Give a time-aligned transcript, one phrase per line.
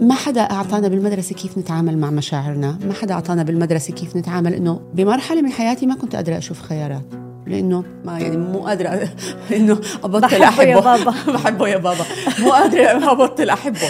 [0.00, 4.80] ما حدا أعطانا بالمدرسة كيف نتعامل مع مشاعرنا؟ ما حدا أعطانا بالمدرسة كيف نتعامل؟ إنه
[4.94, 7.02] بمرحلة من حياتي ما كنت قادره أشوف خيارات.
[7.46, 8.88] لأنه ما يعني مو قادره
[9.56, 10.62] إنه أبطل بحبه أحبه.
[10.64, 11.14] يا بابا.
[11.34, 12.04] بحبه يا بابا.
[12.40, 13.88] مو قادره أبطل أحبه.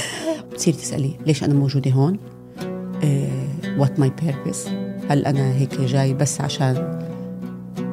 [0.53, 2.19] بتصير تسألي ليش أنا موجودة هون؟
[3.79, 4.69] what my purpose
[5.09, 6.99] هل أنا هيك جاي بس عشان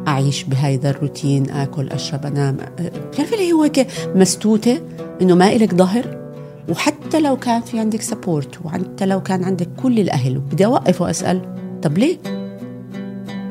[0.08, 4.82] أعيش بهيدا الروتين آكل أشرب أنام؟ آه، بتعرفي ليه هو هيك مسنودة؟
[5.22, 6.20] إنه ما إلك ظهر؟
[6.70, 11.42] وحتى لو كان في عندك support وحتى لو كان عندك كل الأهل بدي أوقف وأسأل
[11.84, 12.18] طب ليه؟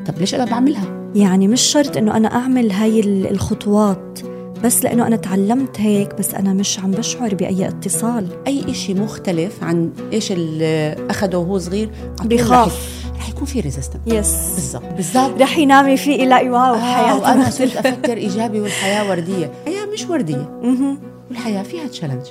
[0.07, 4.19] طب ليش أنا بعملها؟ يعني مش شرط إنه أنا أعمل هاي ال- الخطوات
[4.63, 8.27] بس لأنه أنا تعلمت هيك بس أنا مش عم بشعر بأي اتصال.
[8.47, 11.89] أي شيء مختلف عن إيش اللي أخده وهو صغير
[12.25, 12.99] بخاف.
[13.15, 14.93] رح- يكون في resistance yes بالضبط.
[14.95, 15.41] بالضبط.
[15.41, 19.51] رح ينام يفيق يلاقي wow آه حياته وأنا صرت أفكر إيجابي والحياة وردية.
[19.67, 20.59] الحياة مش وردية.
[20.63, 20.99] مهم.
[21.29, 22.21] والحياة فيها challenge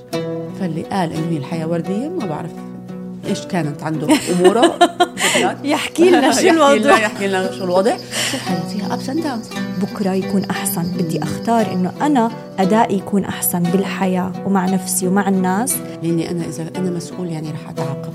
[0.61, 2.51] فاللي قال إنه هي الحياة وردية ما بعرف
[3.27, 4.09] إيش كانت عنده
[4.41, 4.79] أموره.
[5.65, 6.99] يحكي لنا شو الوضع.
[6.99, 7.97] يحكي لنا شو الوضع.
[7.97, 8.39] شو
[8.73, 9.49] فيها؟ ups and downs
[9.83, 10.83] بكرة يكون أحسن.
[10.83, 15.77] بدي أختار إنه أنا أدائي يكون أحسن بالحياة ومع نفسي ومع الناس.
[16.03, 18.13] لأني أنا إذا أنا مسؤول يعني رح أتعاقب.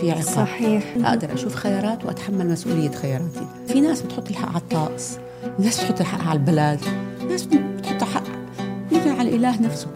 [0.00, 0.22] في عقاب.
[0.24, 0.82] صحيح.
[1.04, 3.46] أقدر أشوف خيارات وأتحمل مسؤولية خياراتي.
[3.68, 5.18] في ناس بتحط الحق على الطقس.
[5.58, 6.80] ناس بتحط الحق على البلد.
[7.30, 8.22] ناس بتحط الحق.
[8.92, 9.88] يمكن على الإله نفسه.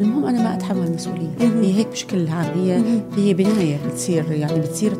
[0.00, 2.46] المهم أنا ما أتحمل مسؤوليه هي هيك بشكل عام.
[2.54, 2.80] هي
[3.16, 4.92] هي بناية بتصير يعني بتصير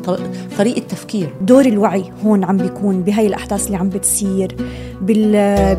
[0.57, 1.29] طريقة تفكير.
[1.41, 4.55] دور الوعي هون عم بيكون بهاي الأحداث اللي عم بتصير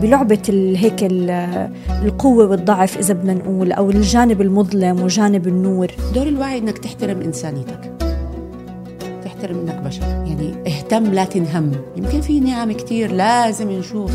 [0.03, 0.43] بلعبة
[0.77, 1.71] هيك ال-
[2.03, 5.87] القوة والضعف إذا بدنا نقول أو الجانب المظلم وجانب النور.
[6.15, 7.93] دور الوعي إنك تحترم إنسانيتك.
[9.25, 10.03] تحترم إنك بشر.
[10.03, 11.73] يعني اهتم لا تنهم.
[11.97, 14.13] يمكن في نعم كتير لازم نشوف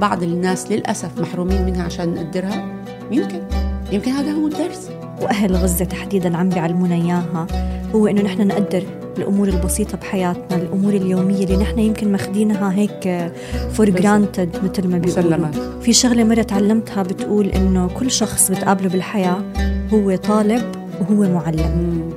[0.00, 2.66] بعض الناس للأسف محرومين منها عشان نقدرها.
[3.10, 3.40] يمكن.
[3.94, 4.90] يمكن هذا هو الدرس.
[5.22, 7.46] وأهل غزة تحديدا عم بيعلمونا إياها.
[7.94, 8.82] هو إنه نحن نقدر
[9.18, 13.32] الأمور البسيطة بحياتنا الأمور اليومية اللي نحن يمكن ماخذينها هيك
[13.72, 15.80] for granted مثل ما بيقولوا.
[15.80, 19.52] في شغلة مرة تعلمتها بتقول إنه كل شخص بتقابله بالحياة
[19.92, 22.10] هو طالب وهو معلم.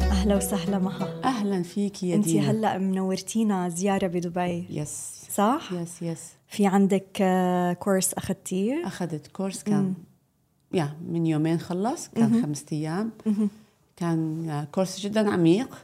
[0.00, 1.08] أهلا وسهلا مها.
[1.24, 4.66] أهلا فيك يا أنت هلأ منورتينا زيارة بدبي.
[4.70, 9.94] yes صح؟ yes yes في عندك آه، كورس أخذتيه؟ أخذت كورس كان.
[10.72, 13.10] يا من يومين خلص كان خمسة أيام.
[13.96, 15.78] كان آه، كورس جدا عميق.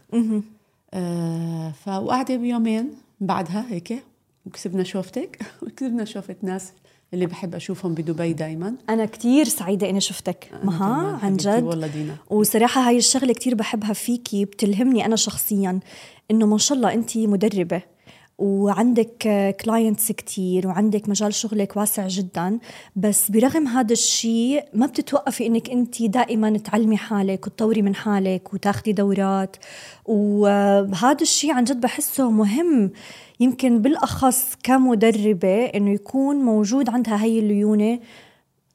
[0.94, 1.72] آه
[2.30, 4.02] بيومين بعدها هيك
[4.46, 5.38] وكسبنا شوفتك.
[5.62, 6.72] وكسبنا شوفة ناس
[7.14, 10.50] اللي بحب أشوفهم بدبي دائما أنا كتير سعيدة إني شفتك.
[10.64, 11.62] مها عن جد.
[11.62, 12.16] والله دينا.
[12.30, 15.80] وصراحة هاي الشغلة كتير بحبها فيكي بتلهمني أنا شخصيا
[16.30, 17.82] إنه ما شاء الله أنت مدربة.
[18.42, 22.58] وعندك كلاينتس كتير وعندك مجال شغلك واسع جدا
[22.96, 28.92] بس برغم هذا الشيء ما بتتوقفي إنك أنت دائما تعلمي حالك وتطوري من حالك وتاخدي
[28.92, 29.56] دورات.
[30.04, 32.90] وهذا الشيء عن جد بحسه مهم
[33.40, 37.98] يمكن بالأخص كمدربة إنه يكون موجود عندها هي الليونة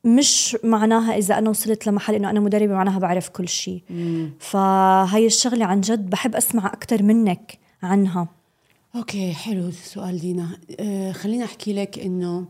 [0.04, 3.82] مش معناها إذا أنا وصلت لمحل إنه أنا مدربة معناها بعرف كل شيء.
[4.40, 8.37] فهي الشغلة عن جد بحب أسمع أكثر منك عنها.
[8.96, 10.58] okay حلو السؤال دينا.
[10.80, 12.46] آه خليني أحكي لك إنه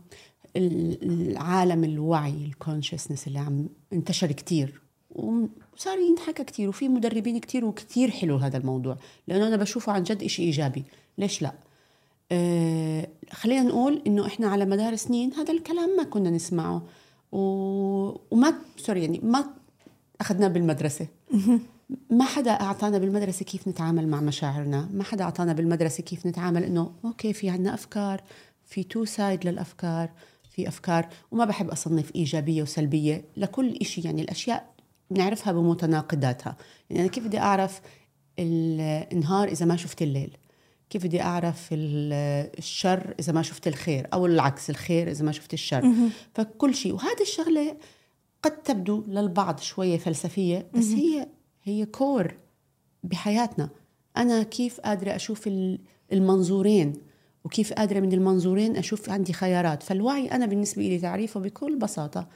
[0.56, 7.64] ال- العالم الوعي ال consciousness اللي عم انتشر كتير وصار ينحكى كتير وفي مدربين كتير
[7.64, 8.96] وكتير حلو هذا الموضوع
[9.28, 10.84] لأنه أنا بشوفه عن جد إشي إيجابي.
[11.18, 11.52] ليش لا؟
[12.32, 16.82] آه خلينا نقول إنه إحنا على مدار سنين هذا الكلام ما كنا نسمعه
[17.32, 17.38] و...
[18.30, 19.44] وما sorry يعني ما
[20.20, 21.06] أخذناه بالمدرسة.
[22.10, 26.92] ما حدا أعطانا بالمدرسة كيف نتعامل مع مشاعرنا؟ ما حدا أعطانا بالمدرسة كيف نتعامل إنه
[27.04, 28.22] okay في عنا أفكار
[28.64, 30.10] في two side للأفكار
[30.50, 31.08] في أفكار.
[31.30, 34.74] وما بحب أصنف إيجابية وسلبية لكل إشي يعني الأشياء
[35.10, 36.56] بنعرفها بمتناقضاتها.
[36.90, 37.80] يعني أنا كيف بدي أعرف
[38.38, 40.36] النهار إذا ما شفت الليل؟
[40.90, 45.54] كيف بدي أعرف ال- الشر إذا ما شفت الخير؟ أو العكس الخير إذا ما شفت
[45.54, 45.92] الشر.
[46.34, 46.94] فكل شيء.
[46.94, 47.76] وهذه الشغلة
[48.42, 51.28] قد تبدو للبعض شوية فلسفية بس هي
[51.68, 52.34] هي كور
[53.04, 53.68] بحياتنا.
[54.16, 55.80] أنا كيف قادرة أشوف ال-
[56.12, 56.92] المنظورين؟
[57.44, 62.28] وكيف قادرة من المنظورين أشوف عندي خيارات؟ فالوعي أنا بالنسبة لي تعريفه بكل بساطة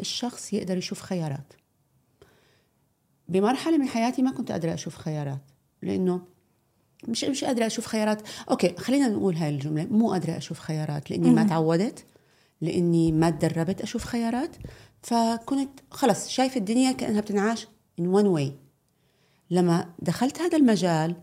[0.00, 1.52] الشخص يقدر يشوف خيارات.
[3.28, 5.40] بمرحلة من حياتي ما كنت قادرة أشوف خيارات
[5.82, 6.20] لأنه
[7.08, 8.22] مش مش قادرة أشوف خيارات.
[8.50, 12.04] okay خلينا نقول هاي الجملة مو قادرة أشوف خيارات لأني ما تعودت
[12.60, 14.56] لأني ما تدربت أشوف خيارات.
[15.02, 17.66] فكنت خلص شايفة الدنيا كأنها بتنعاش
[18.00, 18.50] in one way.
[19.52, 21.16] لما دخلت هذا المجال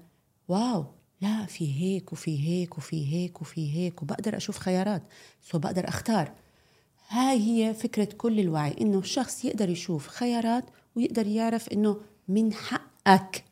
[0.48, 0.86] wow
[1.22, 5.04] لا في هيك وفي هيك وفي هيك وفي هيك وبقدر أشوف خيارات
[5.42, 6.32] سو بقدر أختار.
[7.08, 10.66] هاي هي فكرة كل الوعي إنه الشخص يقدر يشوف خيارات
[10.96, 11.98] ويقدر يعرف إنه
[12.28, 13.44] من حقك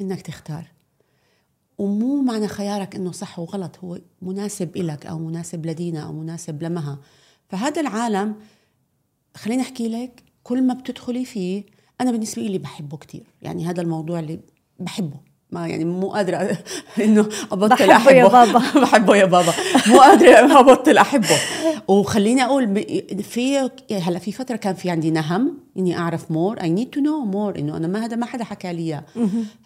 [0.00, 0.70] إنك تختار.
[1.78, 6.98] ومو معنى خيارك إنه صح وغلط هو مناسب إلك أو مناسب لدينا أو مناسب لمها.
[7.48, 8.36] فهذا العالم
[9.36, 13.22] خليني أحكي لك كل ما بتدخلي فيه أنا بالنسبة لي بحبه كتير.
[13.42, 14.40] يعني هذا الموضوع اللي
[14.78, 15.30] بحبه.
[15.52, 16.36] ما يعني مو قادرة
[17.04, 18.12] إنه أبطل بحبه أحبه.
[18.12, 18.58] يا بابا.
[18.82, 19.52] بحبه يا بابا.
[19.86, 21.36] مو قادرة أبطل أحبه.
[21.88, 23.58] وخليني أقول ب- في
[23.92, 27.58] هلأ في فترة كان في عندي نهم إني أعرف more I need to know more
[27.58, 29.04] إنه أنا ما هذا ما حدا حكى لي إياه.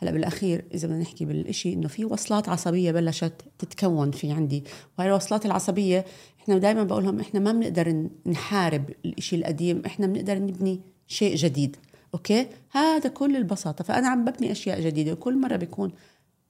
[0.03, 4.65] هلأ بالأخير إذا بدنا نحكي بالشيء إنه في وصلات عصبية بلشت تتكون في عندي.
[4.99, 6.05] وهي الوصلات العصبية
[6.43, 9.83] إحنا دائما بقول لهم إحنا ما بنقدر نحارب الشيء القديم.
[9.87, 11.77] إحنا بنقدر نبني شيء جديد.
[12.15, 13.85] okay؟ هذا كل البساطة.
[13.85, 15.93] فأنا عم ببني أشياء جديدة وكل مرة بيكون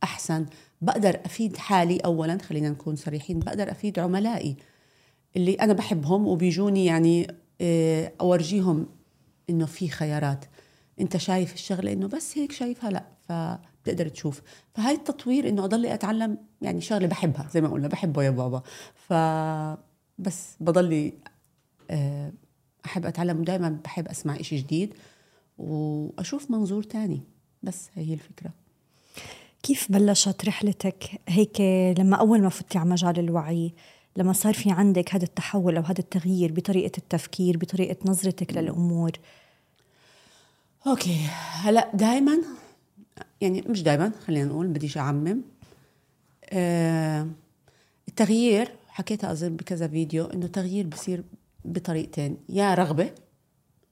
[0.02, 0.46] أحسن.
[0.81, 4.56] بقدر أفيد حالي اولا خلينا نكون صريحين بقدر أفيد عملائي
[5.37, 7.26] اللي أنا بحبهم وبيجوني يعني
[7.61, 8.87] آه، أورجيهم
[9.50, 10.44] إنه في خيارات.
[11.00, 13.05] أنت شايف الشغلة إنه بس هيك شايفها؟ لا.
[13.28, 14.43] فبتقدر تشوف.
[14.75, 18.62] فهاي التطوير إنه اضلي أتعلم يعني شغلة بحبها زي ما قلنا بحبه يا بابا.
[18.94, 19.12] ف
[20.19, 21.12] بس بضلي
[21.90, 22.32] آه،
[22.87, 24.94] أحب أتعلم ودائما بحب أسمع إشي جديد.
[25.58, 27.22] وأشوف منظور تاني.
[27.62, 28.50] بس هي الفكرة.
[29.62, 31.60] كيف بلشت رحلتك هيك
[31.98, 33.72] لما أول ما فتي على مجال الوعي؟
[34.16, 39.12] لما صار في عندك هذا التحول أو هذا التغيير بطريقة التفكير بطريقة نظرتك للأمور؟
[40.86, 41.26] أوكي.
[41.52, 42.38] هلا دائما
[43.40, 45.40] يعني مش دائما خلينا نقول بديش أعمم.
[46.50, 47.28] آه
[48.08, 51.24] التغيير حكيتها أظن بكذا فيديو إنه التغيير بصير
[51.64, 53.10] بطريقتين يا رغبة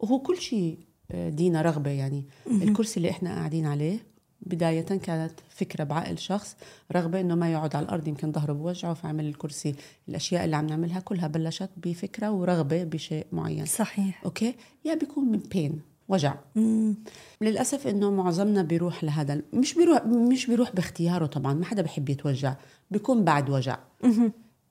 [0.01, 0.79] وهو كل شيء
[1.15, 2.25] دينا رغبة يعني.
[2.51, 3.99] الكرسي اللي إحنا قاعدين عليه
[4.47, 6.57] بداية كانت فكرة بعقل شخص
[6.93, 9.75] رغبة إنه ما يقعد على الأرض يمكن ظهره بوجعه فعمل الكرسي.
[10.09, 13.67] الأشياء اللي عم نعملها كلها بلشت بفكرة ورغبة بشيء معين.
[13.67, 14.25] صحيح.
[14.25, 14.55] أوكي؟
[14.85, 16.35] يا بيكون من بين وجع.
[16.57, 16.95] مم.
[17.41, 22.55] للأسف إنه معظمنا بيروح لهذا مش بيروح مش بيروح باختياره طبعا ما حدا بحب يتوجع
[22.91, 23.79] بيكون بعد وجع.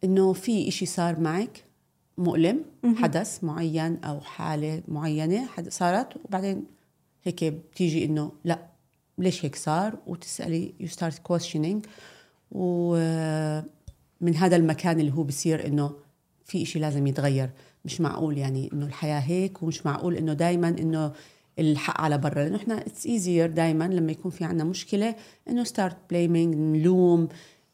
[0.03, 1.63] إنه في إشي صار معك
[2.21, 2.65] مؤلم
[2.95, 6.63] حدث معين أو حالة معينة حد صارت وبعدين
[7.23, 8.59] هيك بتيجي إنه لا
[9.17, 11.85] ليش هيك صار؟ وتسألي you start questioning
[12.51, 15.91] ومن هذا المكان اللي هو بصير إنه
[16.45, 17.49] في إشي لازم يتغير.
[17.85, 21.13] مش معقول يعني إنه الحياة هيك ومش معقول إنه دائما إنه
[21.59, 22.43] الحق على برا.
[22.43, 25.15] لأنه إحنا it's easier دائما لما يكون في عنا مشكلة
[25.49, 27.27] إنه started blaming نلوم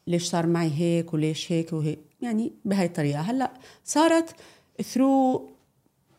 [0.06, 2.07] ليش صار معي هيك وليش هيك وهيك.
[2.20, 3.20] يعني بهاي الطريقة.
[3.20, 3.52] هلأ
[3.84, 4.34] صارت
[4.82, 5.48] through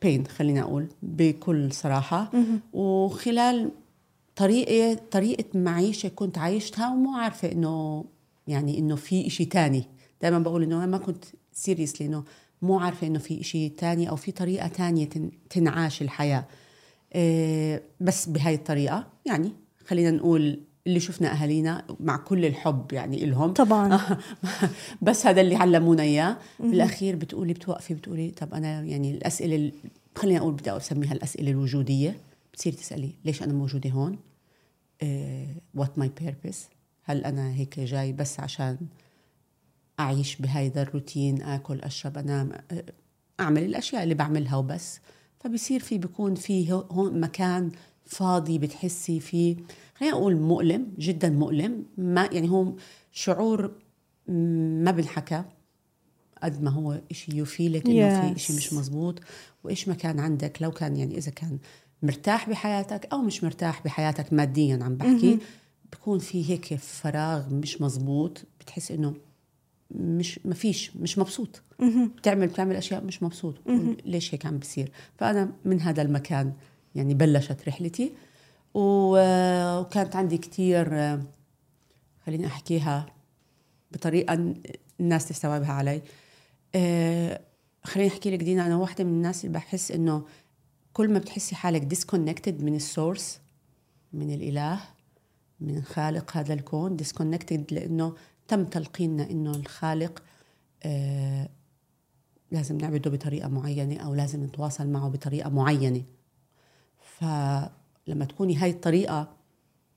[0.01, 2.31] pain خلينا أقول بكل صراحة.
[2.73, 3.71] وخلال
[4.35, 8.05] طريقة طريقة معيشة كنت عايشتها ومو عارفة إنه
[8.47, 9.83] يعني إنه في إشي تاني.
[10.21, 12.23] دائما بقول إنه ما كنت seriously انه
[12.61, 16.45] مو عارفة إنه في إشي تاني أو في طريقة تانية تن- تنعاش الحياة.
[17.15, 19.51] إيه بس بهاي الطريقة يعني
[19.87, 23.53] خلينا نقول اللي شفنا أهالينا مع كل الحب يعني إلهم.
[23.53, 23.99] طبعا.
[25.01, 26.37] بس هذا اللي علمونا إياه.
[26.59, 29.71] بالأخير بتقولي بتوقفي بتقولي طب أنا يعني الأسئلة ال-
[30.15, 32.17] خلينا أقول بدي أسميها الأسئلة الوجودية.
[32.53, 34.17] بتصيري تسألي ليش أنا موجودة هون؟
[35.75, 36.65] what my purpose
[37.03, 38.77] هل أنا هيك جاي بس عشان
[39.99, 42.83] أعيش بهيدا الروتين آكل أشرب أنام آه،
[43.39, 44.99] أعمل الأشياء اللي بعملها وبس.
[45.39, 47.71] فبصير في بيكون في هو- هون مكان
[48.09, 49.55] فاضي بتحسي فيه
[49.95, 52.73] خلينا أقول مؤلم جدا مؤلم ما يعني هو
[53.11, 53.71] شعور
[54.27, 55.43] ما بنحكى
[56.43, 58.25] قد ما هو إشي يفيلك إنه Yes.
[58.29, 59.19] في إشي مش مزبوط
[59.63, 61.57] وإيش ما كان عندك لو كان يعني إذا كان
[62.03, 65.39] مرتاح بحياتك أو مش مرتاح بحياتك ماديا عم بحكي
[65.93, 69.13] بكون في هيك فراغ مش مزبوط بتحس إنه
[69.91, 71.61] مش ما فيش مش مبسوط.
[72.17, 73.55] بتعمل بتعمل أشياء مش مبسوط.
[74.05, 76.53] ليش هيك عم بصير؟ فأنا من هذا المكان.
[76.95, 78.13] يعني بلشت رحلتي.
[78.73, 80.89] وكانت عندي كتير
[82.25, 83.05] خليني أحكيها
[83.91, 84.61] بطريقة ن-
[84.99, 86.01] الناس تستوعبها علي.
[87.83, 90.25] خليني أحكي لك دينا أنا واحدة من الناس اللي بحس إنه
[90.93, 93.39] كل ما بتحسي حالك disconnected من ال source
[94.13, 94.79] من الإله
[95.59, 98.15] من خالق هذا الكون disconnected لإنه
[98.47, 100.23] تم تلقيننا إنه الخالق
[100.83, 101.49] آه
[102.51, 106.01] لازم نعبده بطريقة معينة أو لازم نتواصل معه بطريقة معينة.
[107.19, 109.29] فلما تكوني هاي الطريقة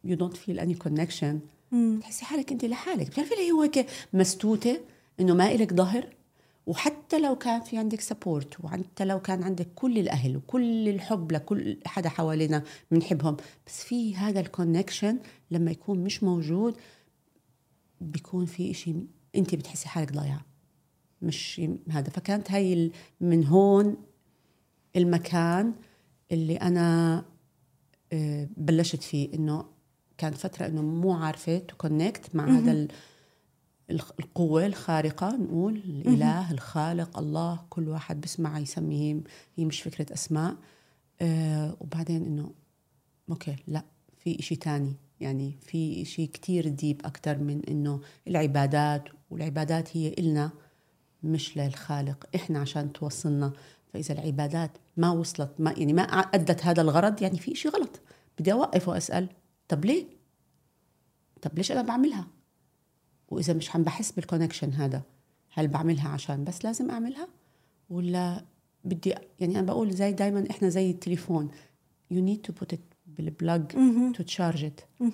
[0.07, 1.35] you don't feel any connection
[1.73, 3.07] بتحسي حالك انت لحالك.
[3.07, 4.81] بتعرفي ليه هو هيك مستوته
[5.21, 6.07] إنه ما إلك ظهر
[6.67, 11.79] وحتى لو كان في عندك support وحتى لو كان عندك كل الأهل وكل الحب لكل
[11.87, 13.37] حدا حوالينا بنحبهم
[13.67, 15.19] بس في هذا ال connection
[15.51, 16.77] لما يكون مش موجود
[18.01, 18.95] بيكون في إشي
[19.37, 20.45] انت بتحسي حالك ضايعة.
[21.23, 22.11] مش هذا.
[22.11, 23.97] فكانت هاي من هون
[24.97, 25.73] المكان
[26.33, 27.25] اللي أنا
[28.13, 29.65] آه، بلشت فيه إنه
[30.19, 32.89] كان فترة إنه مو عارفة to connect مع هذا
[33.91, 39.21] القوة الخارقة نقول الإله الخالق الله كل واحد بسمع يسميه
[39.57, 40.57] هي مش فكرة أسماء.
[41.21, 42.53] آه وبعدين إنه
[43.31, 43.85] okay لا
[44.19, 44.95] في إشي تاني.
[45.21, 50.51] يعني في إشي كتير deep أكتر من إنه العبادات والعبادات هي إلنا
[51.23, 52.27] مش للخالق.
[52.35, 53.53] إحنا عشان توصلنا.
[53.93, 58.01] فإذا العبادات ما وصلت ما يعني ما أدت هذا الغرض يعني في إشي غلط.
[58.39, 59.29] بدي أوقف وأسأل
[59.69, 60.07] طب ليه؟
[61.43, 62.27] طب ليش أنا بعملها؟
[63.29, 65.03] وإذا مش عم بحس بال connection هذا
[65.53, 67.29] هل بعملها عشان بس لازم أعملها؟
[67.91, 68.45] ولا
[68.85, 71.51] بدي يعني أنا بقول زي دائما إحنا زي التليفون
[72.15, 73.73] you need to put it بال plug
[74.17, 75.05] to charge it.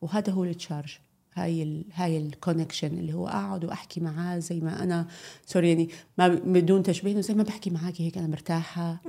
[0.00, 0.98] وهذا هو ال charge
[1.36, 5.06] هاي ال هاي ال connection اللي هو أقعد وأحكي معاه زي ما أنا
[5.46, 5.88] sorry يعني
[6.18, 9.00] ما بدون تشبيه إنه زي ما بحكي معك هيك أنا مرتاحة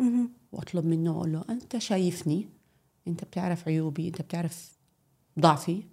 [0.51, 2.47] وأطلب منه واقول له أنت شايفني
[3.07, 4.71] أنت بتعرف عيوبي أنت بتعرف
[5.39, 5.83] ضعفي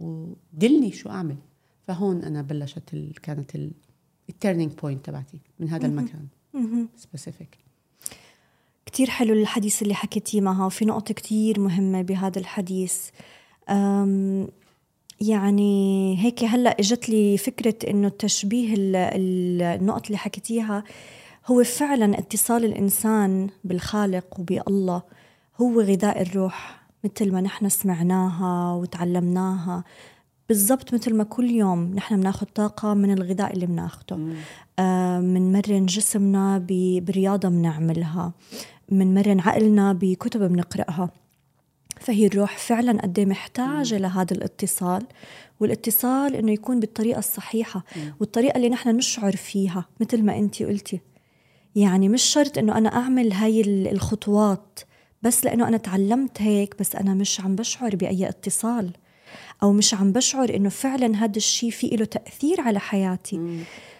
[0.00, 1.36] ودلني شو أعمل.
[1.86, 3.12] فهون أنا بلشت ال...
[3.22, 3.56] كانت
[4.28, 6.26] ال turning point تبعتي من هذا المكان
[6.96, 7.58] specific
[8.86, 13.10] كتير حلو الحديث اللي حكيتيه معها وفي نقطة كتير مهمة بهذا الحديث.
[15.20, 20.84] يعني هيك هلأ إجت لي فكرة إنه التشبيه ال- ال- النقط اللي حكيتيها
[21.46, 25.02] هو فعلا اتصال الإنسان بالخالق وبالله.
[25.60, 29.84] هو غذاء الروح مثل ما نحن سمعناها وتعلمناها.
[30.48, 34.18] بالضبط مثل ما كل يوم نحن بناخد طاقة من الغذاء اللي بناخده.
[34.78, 36.58] آه، منمرن جسمنا
[37.02, 38.32] برياضة بنعملها.
[38.90, 41.10] منمرن عقلنا بكتب بنقرأها.
[42.00, 45.02] فهي الروح فعلا قد إيه محتاجة لهذا الاتصال
[45.60, 47.84] والاتصال إنه يكون بالطريقة الصحيحة
[48.20, 51.00] والطريقة اللي نحن نشعر فيها مثل ما انت قلتي.
[51.76, 54.80] يعني مش شرط إنه أنا أعمل هاي ال- الخطوات
[55.22, 58.90] بس لأنه أنا تعلمت هيك بس أنا مش عم بشعر بأي اتصال
[59.62, 63.36] أو مش عم بشعر إنه فعلا هذا الشيء في له تأثير على حياتي.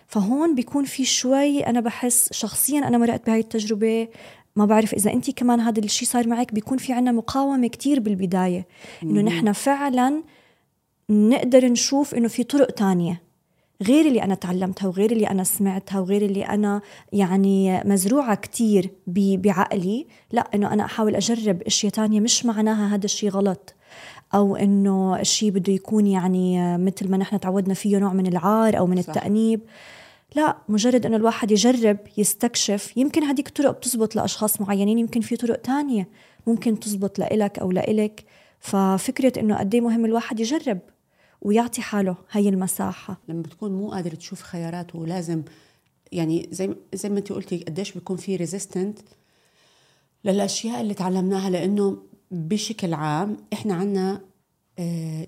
[0.06, 4.08] فهون بيكون في شوي أنا بحس شخصيا أنا مرقت بهاي التجربة
[4.58, 8.66] ما بعرف إذا انت كمان هذا الشيء صار معك بيكون في عنا مقاومة كتير بالبداية
[9.02, 10.22] إنه نحن فعلا
[11.10, 13.22] نقدر نشوف إنه في طرق تانية
[13.82, 16.80] غير اللي أنا تعلمتها وغير اللي أنا سمعتها وغير اللي أنا
[17.12, 23.30] يعني مزروعة كتير بعقلي لا إنه أنا أحاول أجرب أشياء تانية مش معناها هذا الشيء
[23.30, 23.74] غلط
[24.34, 28.86] أو إنه الشيء بده يكون يعني مثل ما نحن تعودنا فيه نوع من العار أو
[28.86, 29.08] من صح.
[29.08, 29.60] التأنيب
[30.36, 32.96] لا مجرد إنه الواحد يجرب يستكشف.
[32.96, 36.08] يمكن هذيك الطرق بتزبط لأشخاص معينين يمكن في طرق تانية
[36.46, 38.24] ممكن تزبط لإلك أو لإلك.
[38.60, 40.78] ففكرة إنه قد إيه مهم الواحد يجرب
[41.42, 43.20] ويعطي حاله هي المساحة.
[43.28, 45.42] لما بتكون مو قادر تشوف خيارات ولازم
[46.12, 48.98] يعني زي زي ما أنت قلتي قديش بيكون في ريزيستنت
[50.24, 54.20] للأشياء اللي تعلمناها لأنه بشكل عام إحنا عنا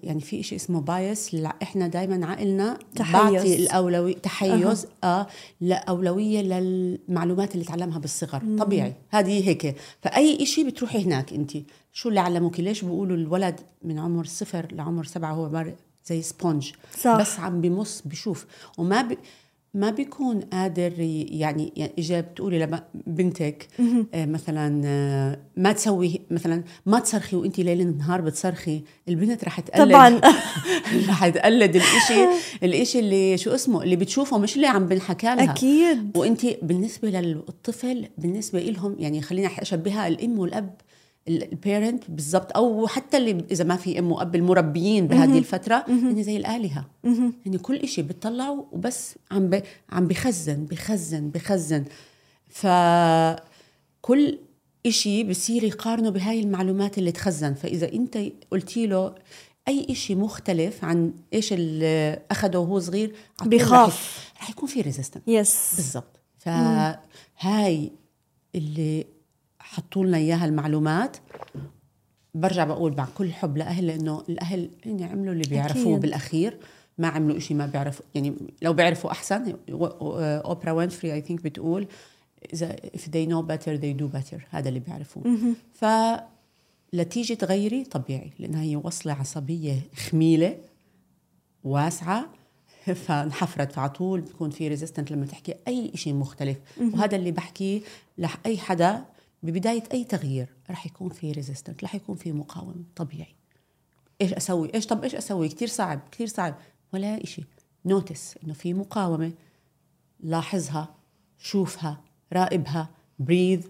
[0.03, 3.33] يعني في شيء اسمه بايس إحنا دائما عقلنا تحيز.
[3.33, 5.27] بعطي الاولويه تحيز آه
[5.61, 8.43] لأولوية للمعلومات اللي تعلمها بالصغر.
[8.59, 8.95] طبيعي.
[9.11, 9.77] هذه هيك.
[10.03, 11.53] فأي شيء بتروحي هناك انت.
[11.93, 15.65] شو اللي علموك ليش بيقولوا الولد من عمر صفر لعمر سبعة هو
[16.07, 17.21] زي sponge صح.
[17.21, 18.47] بس عم بمص بشوف.
[18.79, 19.19] وما بي
[19.75, 23.69] ما بيكون قادر يعني يعني اجى بتقولي لبنتك
[24.15, 29.91] آه مثلا آه ما تسوي مثلا ما تصرخي وانت ليل نهار بتصرخي البنت رح تقلد.
[29.91, 30.21] طبعاً.
[31.09, 32.29] رح تقلد الإشي
[32.65, 35.53] الإشي اللي شو اسمه اللي بتشوفه مش اللي عم بنحكى لها.
[35.53, 36.17] أكيد.
[36.17, 40.75] وانت بالنسبة للطفل بالنسبة لهم يعني خلينا أشبهها الأم والأب
[41.29, 46.23] ال parent بالضبط أو حتى اللي إذا ما في أم وأب المربيين بهذه الفترة هن
[46.23, 46.91] زي الآلهة.
[47.47, 49.63] هن كل شيء بتطلعوا وبس عم ب...
[49.91, 51.85] عم بخزن بخزن بخزن.
[52.49, 54.39] فكل
[54.87, 57.55] إشي بصير يقارنه بهاي المعلومات اللي تخزن.
[57.55, 58.19] فإذا أنت
[58.51, 59.15] قلتي له
[59.69, 64.31] أي إشي مختلف عن إيش اللي أخده وهو صغير بخاف.
[64.37, 66.21] رح يكون في resistance yes بالضبط.
[66.39, 67.93] فهاي
[68.55, 69.07] اللي
[69.71, 71.17] حطوا لنا إياها المعلومات.
[72.35, 76.01] برجع بقول مع كل حب لأهل لأنه الأهل هن عملوا اللي بيعرفوه أكيد.
[76.01, 76.59] بالأخير.
[76.99, 81.87] ما عملوا إشي ما بيعرفوا يعني لو بيعرفوا أحسن أوبرا وينفري I think بتقول
[82.55, 84.41] إذا if they know better they do better.
[84.51, 85.55] هذا اللي بيعرفوه.
[85.73, 85.85] ف
[86.93, 90.57] لتيجي تغيري طبيعي لأنها هي وصلة عصبية طويلة
[91.65, 92.27] واسعة
[92.95, 94.21] فانحفرت فعلى طول.
[94.21, 96.57] بيكون في resistance لما تحكي أي شيء مختلف.
[96.81, 97.81] وهذا اللي بحكيه
[98.19, 99.05] لاي حدا
[99.43, 103.35] ببداية أي تغيير رح يكون في resistance رح يكون في مقاومة طبيعي.
[104.21, 106.55] إيش أسوي؟ إيش طب إيش أسوي؟ كثير صعب كثير صعب.
[106.93, 107.45] ولا شيء
[107.85, 109.33] notice إنه في مقاومة.
[110.21, 110.95] لاحظها
[111.39, 112.01] شوفها
[112.33, 113.67] راقبها breathe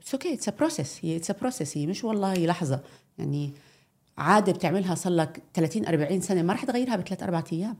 [0.00, 2.82] it's okay it's process هي it's process هي مش والله لحظة.
[3.18, 3.52] يعني
[4.18, 6.42] عادة بتعملها صار لك 30 40 سنة.
[6.42, 7.76] ما رح تغيرها بثلاث أربع أيام.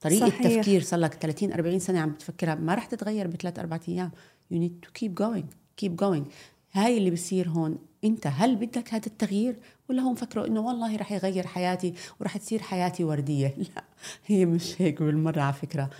[0.00, 0.40] طريقة صحيح.
[0.40, 4.10] التفكير صار لك 30 40 سنة عم بتفكرها ما رح تتغير بثلاث أربع أيام.
[4.50, 6.26] you need to keep going keep going
[6.72, 7.78] هاي اللي بصير هون.
[8.04, 9.56] انت هل بدك هذا التغيير؟
[9.90, 13.84] ولا هم فكروا إنه والله رح يغير حياتي ورح تصير حياتي وردية؟ لا
[14.26, 15.90] هي مش هيك بالمرة على فكرة.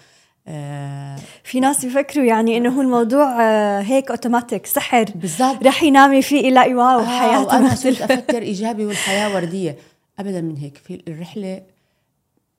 [0.49, 5.05] آه في ناس بيفكروا يعني إنه هو الموضوع آه، هيك اوتوماتيك سحر.
[5.15, 5.67] بالضبط.
[5.67, 8.03] رح ينامي فيه يلاقي wow آه حياته وأنا صرت.
[8.13, 9.79] أفكر إيجابي والحياة وردية.
[10.19, 10.77] ابدا من هيك.
[10.77, 11.63] في الرحلة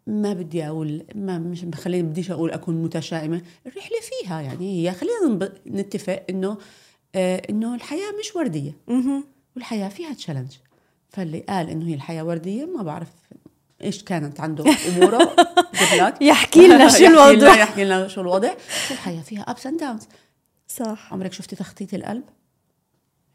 [0.07, 3.41] ما بدي أقول ما مش بخليني بديش أقول أكون متشائمة.
[3.65, 6.57] الرحلة فيها يعني هي خلينا نتفق إنه
[7.15, 8.77] إنه الحياة مش وردية.
[9.55, 10.51] والحياة فيها challenge
[11.09, 13.07] فاللي قال إنه هي الحياة وردية ما بعرف
[13.81, 15.35] إيش كانت عنده أموره.
[16.21, 17.55] يحكي لنا شو الوضع.
[17.55, 18.53] يحكي لنا شو الوضع.
[18.91, 20.03] الحياة فيها ups and downs
[20.67, 21.13] صح.
[21.13, 22.23] عمرك شفتي تخطيط القلب؟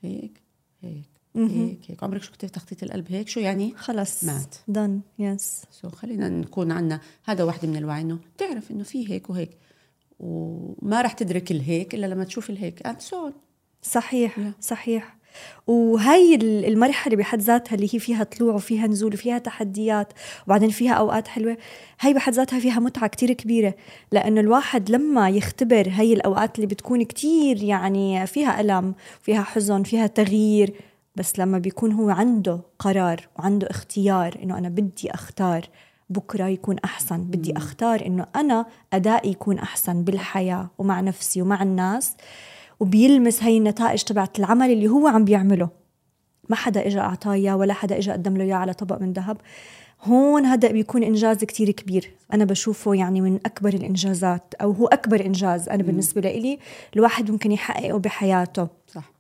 [0.03, 0.43] هيك
[0.83, 1.11] هيك.
[1.37, 2.03] هيك هيك.
[2.05, 4.25] عمرك شفتي تخطيط القلب هيك؟ شو يعني؟ خلص.
[4.25, 4.55] مات.
[4.69, 9.31] done yes so خلينا نكون عنا هذا واحدة من الوعي إنه تعرف إنه في هيك
[9.31, 9.51] وهيك.
[10.19, 12.87] وما رح تدرك الهيك إلا لما تشوف الهيك.
[12.89, 13.33] And so on.
[13.83, 14.61] صحيح Yeah.
[14.61, 15.17] صحيح
[15.67, 20.13] وهي ال- المرحلة بحد ذاتها اللي هي فيها طلوع وفيها نزول وفيها تحديات
[20.47, 21.57] وبعدين فيها أوقات حلوة
[22.01, 23.75] هي بحد ذاتها فيها متعة كتير كبيرة
[24.13, 30.07] لأنه الواحد لما يختبر هي الأوقات اللي بتكون كتير يعني فيها ألم فيها حزن فيها
[30.07, 30.73] تغيير
[31.17, 35.67] بس لما بيكون هو عنده قرار وعنده اختيار إنه أنا بدي أختار
[36.11, 42.17] بكرة يكون أحسن بدي أختار إنه أنا أدائي يكون أحسن بالحياة ومع نفسي ومع الناس
[42.81, 45.69] وبيلمس هي النتائج تبعت العمل اللي هو عم بيعمله.
[46.49, 49.37] ما حدا اجى اعطاه اياه ولا حدا اجى قدم له إياه على طبق من ذهب.
[50.05, 52.11] هون هذا بيكون إنجاز كتير كبير.
[52.33, 56.59] أنا بشوفه يعني من أكبر الإنجازات أو هو أكبر إنجاز أنا بالنسبة لإلي
[56.97, 58.69] الواحد ممكن يحققه بحياته.
[58.89, 59.13] صح.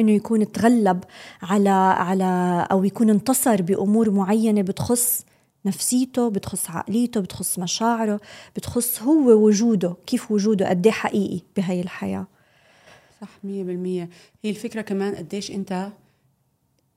[0.00, 1.04] إنه يكون تغلب
[1.42, 5.24] على على أو يكون انتصر بأمور معينة بتخص
[5.66, 8.20] نفسيته بتخص عقليته بتخص مشاعره
[8.56, 12.26] بتخص هو وجوده كيف وجوده قد إيه حقيقي بهي الحياة.
[13.22, 14.08] صح مية بالمية.
[14.42, 15.92] هي الفكرة كمان قديش انت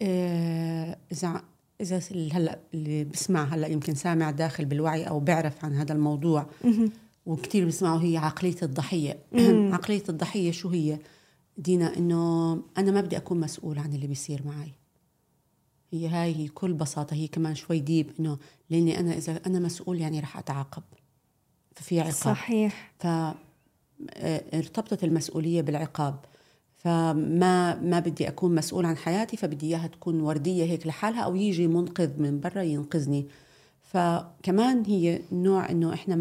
[0.02, 1.42] آه، إذا
[1.82, 2.02] إذا
[2.34, 6.46] هلأ اللي بسمع هلأ يمكن سامع داخل بالوعي أو بيعرف عن هذا الموضوع.
[7.26, 9.20] وكثير بسمعوا هي عقلية الضحية.
[9.74, 11.00] عقلية الضحية شو هي؟
[11.58, 14.72] دينا إنه أنا ما بدي أكون مسؤول عن اللي بيصير معي.
[15.92, 18.38] هي هاي هي كل بساطة هي كمان شوي ديب إنه
[18.70, 20.84] لأني أنا إذا أنا مسؤول يعني رح أتعاقب.
[21.76, 22.14] ففي عقاب.
[22.14, 22.94] صحيح.
[23.00, 23.08] ف
[24.54, 26.16] ارتبطت المسؤولية بالعقاب.
[26.76, 31.68] فما ما بدي أكون مسؤول عن حياتي فبدي إياها تكون وردية هيك لحالها أو يجي
[31.68, 33.28] منقذ من برا ينقذني.
[33.82, 36.16] فكمان هي نوع إنه إحنا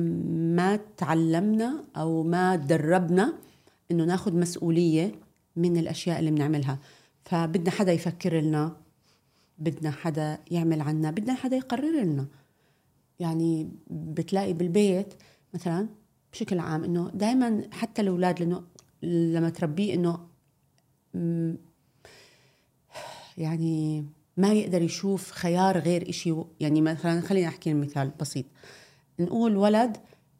[0.54, 3.34] ما تعلمنا أو ما تدربنا
[3.90, 5.12] إنه ناخذ مسؤولية
[5.56, 6.78] من الأشياء اللي بنعملها.
[7.24, 8.76] فبدنا حدا يفكر لنا
[9.58, 12.26] بدنا حدا يعمل عنا بدنا حدا يقرر لنا.
[13.20, 15.14] يعني بتلاقي بالبيت
[15.54, 15.88] مثلا
[16.34, 18.62] بشكل عام إنه دائما حتى الأولاد لأنه
[19.02, 20.18] لما تربيه إنه
[23.38, 28.44] يعني ما يقدر يشوف خيار غير إشي يعني مثلا خلينا أحكي مثال بسيط.
[29.20, 29.96] نقول ولد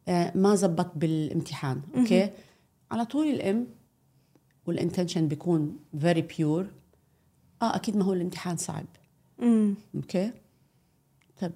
[0.09, 2.31] آه، ما زبط بالامتحان أوكي؟
[2.91, 3.67] على طول الأم
[4.67, 6.67] وال intention بيكون very pure
[7.63, 8.87] آه أكيد ما هو الامتحان صعب.
[9.95, 10.33] أوكي؟
[11.41, 11.53] طب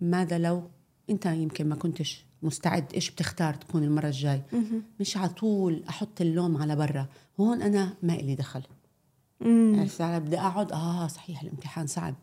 [0.00, 0.62] ماذا لو
[1.10, 4.42] أنت يمكن ما كنتش مستعد إيش بتختار تكون المرة الجاي؟
[5.00, 7.06] مش على طول أحط اللوم على برا.
[7.40, 8.62] هون أنا ما إلي دخل.
[9.42, 12.14] عرفت علي؟ بدي أقعد آه صحيح الامتحان صعب.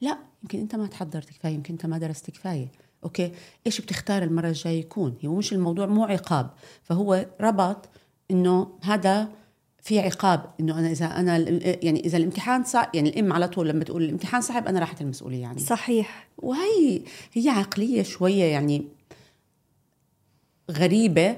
[0.00, 2.68] لا يمكن أنت ما تحضرت كفاية يمكن أنت ما درست كفاية.
[3.04, 3.32] أوكي؟
[3.66, 6.50] إيش بتختار المرة الجايه يكون؟ هو مش الموضوع مو عقاب.
[6.82, 7.88] فهو ربط
[8.30, 9.28] إنه هذا
[9.82, 11.38] في عقاب إنه أنا إذا أنا
[11.84, 15.40] يعني إذا الامتحان صعب يعني الإم على طول لما تقول الامتحان صعب أنا راحت المسؤولية
[15.40, 15.58] يعني.
[15.58, 16.28] صحيح.
[16.38, 18.84] وهي هي عقلية شوية يعني
[20.70, 21.36] غريبة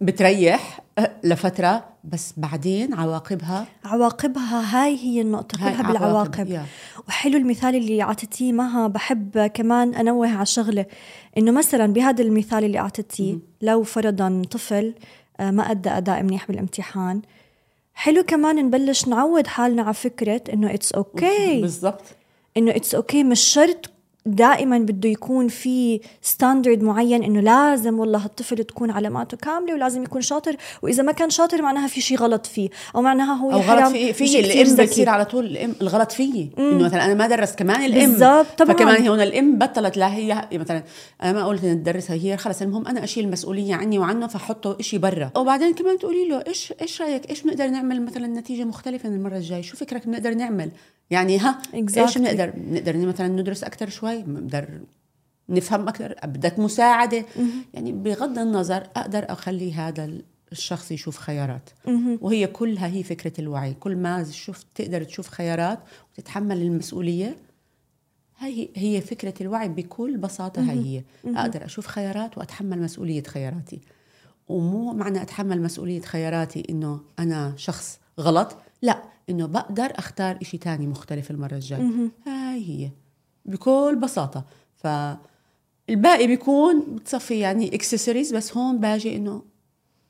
[0.00, 0.80] بتريح
[1.24, 6.46] لفترة بس بعدين عواقبها؟ عواقبها هاي هي النقطة هاي كلها عواقب، بالعواقب.
[6.50, 6.64] يا.
[7.08, 10.86] وحلو المثال اللي أعطيتيه معها بحب كمان أنوه على شغلة
[11.38, 14.94] إنه مثلا بهذا المثال اللي أعطيتيه لو فرضا طفل
[15.40, 17.22] آه، ما أدى أداء منيح بالامتحان
[17.94, 22.02] حلو كمان نبلش نعود حالنا على فكرة إنه it's okay بالضبط.
[22.56, 23.90] إنه it's okay مش شرط
[24.30, 30.20] دائما بده يكون في standard معين إنه لازم والله الطفل تكون علاماته كاملة ولازم يكون
[30.20, 33.92] شاطر وإذا ما كان شاطر معناها في شيء غلط فيه أو معناها هو حرام غلط
[33.92, 34.76] في في الإم.
[34.76, 38.76] بتصير على طول الإم الغلط فيي إنه مثلا أنا ما درست كمان الإم بالضبط، طبعاً.
[38.76, 40.82] فكمان هون الإم بطلت لا هي مثلا
[41.22, 44.98] أنا ما قلت ان تدرسها هي خلص المهم أنا أشيل المسؤولية عني وعنه فحطه شيء
[44.98, 45.30] برا.
[45.36, 49.62] وبعدين كمان تقولي له إيش إيش رأيك؟ إيش بنقدر نعمل مثلا نتيجة مختلفة المرة الجاية؟
[49.62, 50.70] شو فكرك بنقدر نعمل؟
[51.10, 51.98] يعني ها Exactly.
[51.98, 54.80] إيش بنقدر بنقدر مثلا ندرس أكثر شوي؟ بنقدر
[55.48, 57.24] نفهم أكثر بدك مساعدة.
[57.74, 60.10] يعني بغض النظر أقدر أخلي هذا
[60.52, 61.70] الشخص يشوف خيارات.
[62.20, 63.74] وهي كلها هي فكرة الوعي.
[63.74, 65.78] كل ما شفت تقدر تشوف خيارات
[66.12, 67.36] وتتحمل المسؤولية
[68.38, 70.62] هي هي فكرة الوعي بكل بساطة.
[70.62, 70.96] هي.
[70.96, 73.80] هي أقدر أشوف خيارات وأتحمل مسؤولية خياراتي.
[74.48, 78.56] ومو معنى أتحمل مسؤولية خياراتي إنه أنا شخص غلط.
[78.82, 79.02] لا.
[79.30, 81.90] إنه بقدر أختار إشي تاني مختلف المرة الجاية.
[82.26, 82.90] هاي هي.
[83.44, 84.44] بكل بساطة.
[84.76, 89.42] فالباقي بيكون بتصفي يعني اكسسوارز بس هون باجي إنه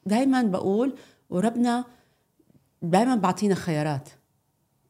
[0.07, 0.95] دائما بقول
[1.31, 1.85] وربنا
[2.83, 4.09] دائما بعطينا خيارات.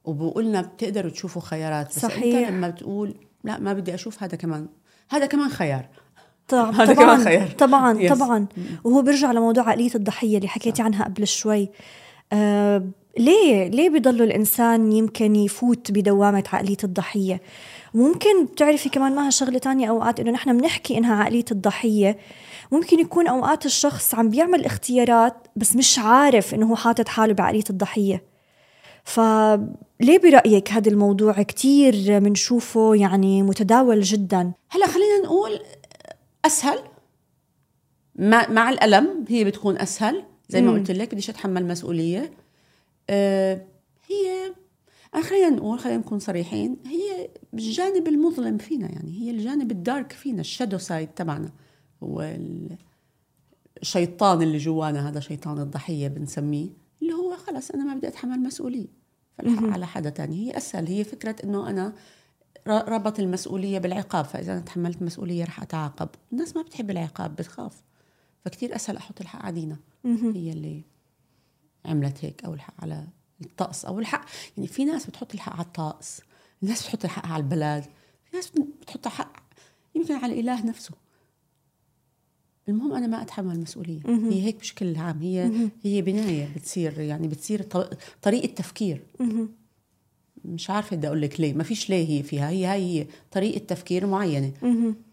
[0.05, 2.39] وبقولنا بتقدروا تشوفوا خيارات بس صحيح.
[2.39, 3.15] انت لما بتقول
[3.45, 4.69] لا ما بدي أشوف هذا كمان
[5.11, 5.89] هذا كمان خيار.
[6.49, 7.51] طبعا هذا طبعا كمان خيار.
[7.51, 8.13] طبعا Yes.
[8.13, 8.47] طبعا.
[8.85, 11.71] وهو بيرجع لموضوع عقلية الضحية اللي حكيتي عنها قبل شوي.
[12.33, 12.85] آه
[13.19, 17.41] ليه ليه بيضل الإنسان يمكن يفوت بدوامة عقلية الضحية؟
[17.95, 22.19] ممكن بتعرفي كمان معها شغلة تانية أوقات إنه نحن بنحكي إنها عقلية الضحية.
[22.73, 27.65] ممكن يكون أوقات الشخص عم بيعمل اختيارات بس مش عارف إنه هو حاطط حاله بعقلية
[27.71, 28.23] الضحية.
[29.05, 35.61] فليه برأيك هذا الموضوع كتير بنشوفه يعني متداول جدا؟ هلا خلينا نقول
[36.45, 36.79] أسهل.
[38.17, 40.73] مع, مع الألم هي بتكون أسهل زي ما.
[40.73, 42.19] قلت لك بديش أتحمل مسؤولية.
[42.21, 42.48] آه
[43.11, 44.55] هي
[45.15, 50.13] أنا خلينا نقول خلينا نكون صريحين هي الجانب المظلم فينا يعني هي الجانب ال dark
[50.13, 51.53] فينا ال shadow side تبعنا
[52.03, 52.77] هو ال-
[53.83, 56.69] الشيطان اللي جوانا هذا شيطان الضحية بنسميه
[57.03, 58.87] اللي هو خلص أنا ما بدي أتحمل مسؤولية
[59.73, 60.37] على حدا تاني.
[60.47, 61.93] هي أسهل هي فكرة إنه أنا
[62.67, 66.09] ربط المسؤولية بالعقاب فإذا أنا تحملت مسؤولية رح أتعاقب.
[66.33, 67.83] الناس ما بتحب العقاب بتخاف
[68.45, 69.77] فكتير أسهل أحط الحق على دينا
[70.37, 70.83] هي اللي
[71.85, 73.07] عملت هيك أو الحق على
[73.41, 74.25] الطقس أو الحق.
[74.57, 76.21] يعني في ناس بتحط الحق على الطقس
[76.63, 77.85] الناس بتحط الحق على البلد
[78.25, 79.33] في ناس بتحط الحق
[79.95, 80.95] يمكن على الإله نفسه.
[82.69, 85.23] المهم أنا ما أتحمل مسؤولية هي هيك بشكل عام.
[85.23, 89.03] هي هي بناية بتصير يعني بتصير ط- طريقة تفكير.
[90.45, 91.55] مش عارفة بدي أقول لك ليه.
[91.55, 92.49] ما فيش ليه هي فيها.
[92.49, 94.53] هي هاي هي طريقة تفكير معينة.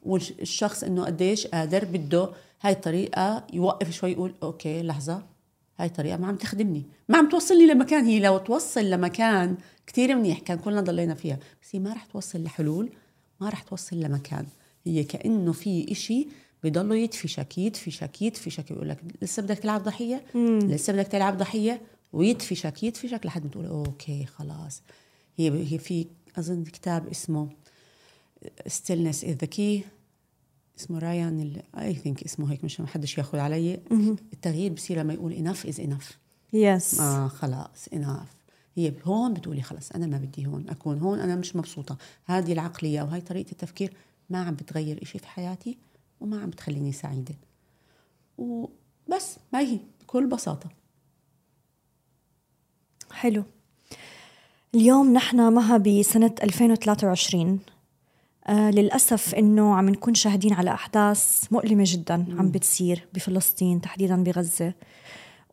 [0.03, 2.29] والشخص إنه قديش قادر بده
[2.61, 5.23] هاي الطريقة يوقف شوي يقول أوكي لحظة.
[5.77, 6.83] هاي الطريقة ما عم تخدمني.
[7.09, 9.57] ما عم توصلني لمكان هي لو توصل لمكان
[9.87, 12.89] كتير منيح كان كلنا ضلينا فيها بس هي ما رح توصل لحلول
[13.41, 14.45] ما رح توصل لمكان.
[14.85, 16.27] هي كأنه في إشي
[16.63, 18.71] بضله يدفشك يدفشك يدفشك.
[18.71, 21.81] يقول لك لسه بدك تلعب ضحية؟ لسه بدك تلعب ضحية؟
[22.13, 24.81] ويدفشك يدفشك لحد ما تقول okay خلاص.
[25.37, 26.05] هي هي في
[26.37, 27.49] أظن كتاب اسمه
[28.69, 29.94] stillness is the key.
[30.79, 33.79] اسمه رايان I think اسمه هيك مش ما حدش ياخذ علي.
[34.33, 36.13] التغيير بصير لما يقول enough is enough.
[36.53, 38.35] يس آه خلاص enough.
[38.75, 41.97] هي هون بتقولي خلص أنا ما بدي هون أكون هون أنا مش مبسوطة.
[42.25, 43.93] هذه العقلية وهي طريقة التفكير
[44.29, 45.77] ما عم بتغير إشي في حياتي
[46.21, 47.35] وما عم بتخليني سعيدة.
[48.37, 50.69] وبس ما هي بكل بساطة.
[53.11, 53.43] حلو.
[54.75, 57.59] اليوم نحن معها بسنة 2023
[58.47, 64.73] آه للأسف إنه عم نكون شاهدين على أحداث مؤلمة جدا عم بتصير بفلسطين تحديدا بغزة.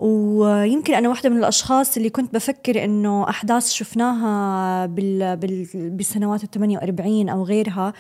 [0.01, 6.51] ويمكن أنا واحدة من الأشخاص اللي كنت بفكر إنه أحداث شفناها بال بال بالسنوات ال
[6.51, 7.93] 48 أو غيرها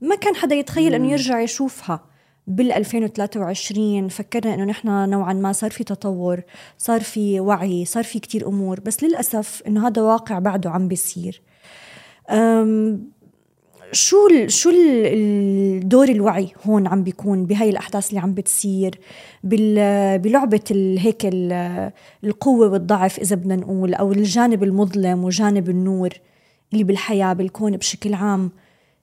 [0.00, 2.00] ما كان حدا يتخيل إنه يرجع يشوفها
[2.46, 6.42] بال 2023 فكرنا إنه نحن نوعا ما صار في تطور
[6.78, 11.42] صار في وعي صار في كتير أمور بس للأسف إنه هذا واقع بعده عم بيصير.
[13.92, 15.06] شو ال شو ال-
[15.82, 18.98] الدور الوعي هون عم بيكون بهاي الأحداث اللي عم بتصير
[19.44, 21.92] بال- بلعبة ال- هيك ال-
[22.24, 26.10] القوة والضعف إذا بدنا نقول أو الجانب المظلم وجانب النور
[26.72, 28.50] اللي بالحياة بالكون بشكل عام.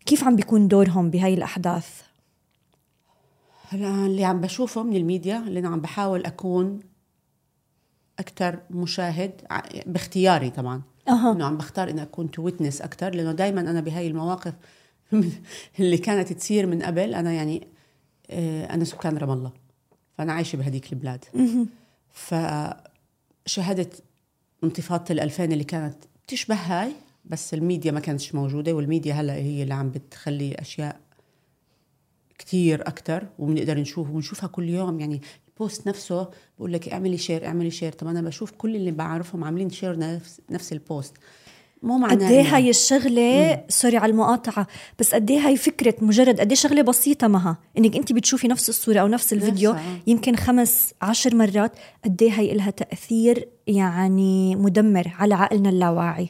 [0.06, 2.02] كيف عم بيكون دورهم بهاي الأحداث؟
[3.70, 6.80] هلا اللي عم بشوفه من الميديا اللي أنا عم بحاول أكون
[8.20, 9.32] أكثر مشاهد
[9.86, 10.82] باختياري طبعا.
[11.10, 11.32] أها.
[11.32, 14.54] إنه عم بختار إني أكون to witness أكثر لأنه دائما أنا بهاي المواقف
[15.80, 17.68] اللي كانت تصير من قبل أنا يعني
[18.30, 19.52] آه، أنا سكان رام الله.
[20.18, 21.26] فأنا عايشة بهديك البلاد.
[22.10, 24.04] فشهدت
[24.64, 25.96] انتفاضة ال 2000 اللي كانت
[26.28, 26.92] تشبه هاي
[27.26, 31.00] بس الميديا ما كانتش موجودة والميديا هلأ هي اللي عم بتخلي أشياء
[32.40, 35.00] كتير أكثر وبنقدر نشوف ونشوفها كل يوم.
[35.00, 38.92] يعني ال post نفسه بقول لك اعملي share اعملي share طب أنا بشوف كل اللي
[38.92, 41.14] بعرفهم عاملين share نفس نفس ال post.
[41.84, 43.64] مو معناه قد إيه هاي الشغله.
[43.70, 44.68] sorry على المقاطعة
[45.00, 48.70] بس قد إيه هاي فكرة مجرد قد إيه شغلة بسيطة معها؟ إنك أنت بتشوفي نفس
[48.70, 50.00] الصورة أو نفس الفيديو نفسها.
[50.08, 51.72] يمكن خمس عشر مرات
[52.06, 56.30] قد إيه هي لها تأثير يعني مدمر على عقلنا اللاواعي.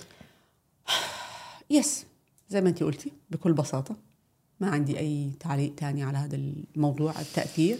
[1.69, 2.05] yes
[2.49, 3.95] زي ما انت قلتي بكل بساطة.
[4.59, 6.35] ما عندي أي تعليق تاني على هذا
[6.75, 7.77] الموضوع التأثير.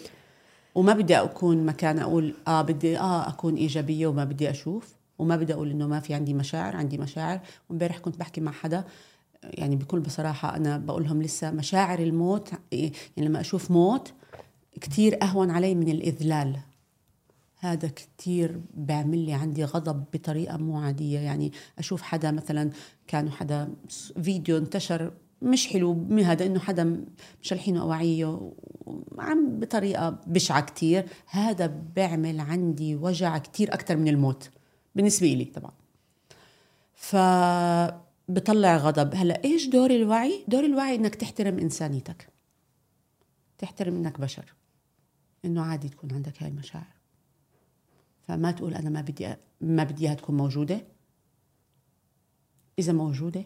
[0.75, 4.98] وما بدي أكون مكان أقول آه بدي آه أكون إيجابية وما بدي أشوف.
[5.19, 7.39] وما بدي أقول إنه ما في عندي مشاعر عندي مشاعر.
[7.69, 8.84] وإمبارح كنت بحكي مع حدا
[9.43, 14.13] يعني بكل بصراحة أنا بقول لهم لسه مشاعر الموت يعني لما أشوف موت
[14.82, 16.60] كثير أهون علي من الإذلال.
[17.60, 21.19] هذا كثير بيعمل لي عندي غضب بطريقة مو عادية.
[21.19, 22.69] يعني أشوف حدا مثلا
[23.08, 23.69] كانوا حدا
[24.23, 27.05] فيديو انتشر مش حلو من هذا إنه حدا
[27.43, 28.51] مشلحينه اواعيه
[29.17, 31.05] عم بطريقة بشعة كتير.
[31.25, 34.49] هذا بيعمل عندي وجع كتير أكثر من الموت.
[34.99, 35.71] بالنسبة لي طبعا.
[36.93, 37.15] ف
[38.27, 39.15] بطلع غضب.
[39.15, 42.29] هلأ إيش دور الوعي؟ دور الوعي إنك تحترم إنسانيتك.
[43.57, 44.53] تحترم إنك بشر.
[45.45, 46.93] إنه عادي تكون عندك هاي المشاعر.
[48.27, 50.88] فما تقول أنا ما بدي ما بدي إياها تكون موجودة.
[52.79, 53.45] إذا موجودة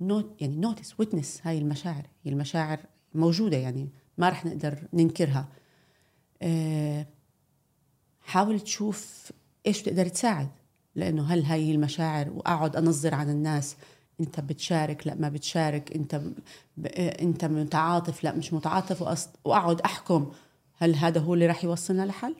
[0.00, 2.06] note يعني notice witness هاي المشاعر.
[2.24, 2.80] هي المشاعر
[3.14, 3.88] موجودة يعني
[4.18, 5.48] ما رح نقدر ننكرها.
[6.42, 7.06] أه
[8.20, 9.32] حاول تشوف
[9.66, 10.50] إيش بتقدر تساعد.
[10.96, 13.76] لأنه هل هاي المشاعر وأقعد أنظر عن الناس؟
[14.20, 15.92] أنت بتشارك؟ لا ما بتشارك.
[15.96, 16.20] أنت
[16.76, 16.86] ب...
[16.96, 19.02] أنت متعاطف؟ لا مش متعاطف.
[19.02, 19.28] وأص...
[19.44, 20.32] وأقعد أحكم
[20.76, 22.34] هل هذا هو اللي راح يوصلنا لحل؟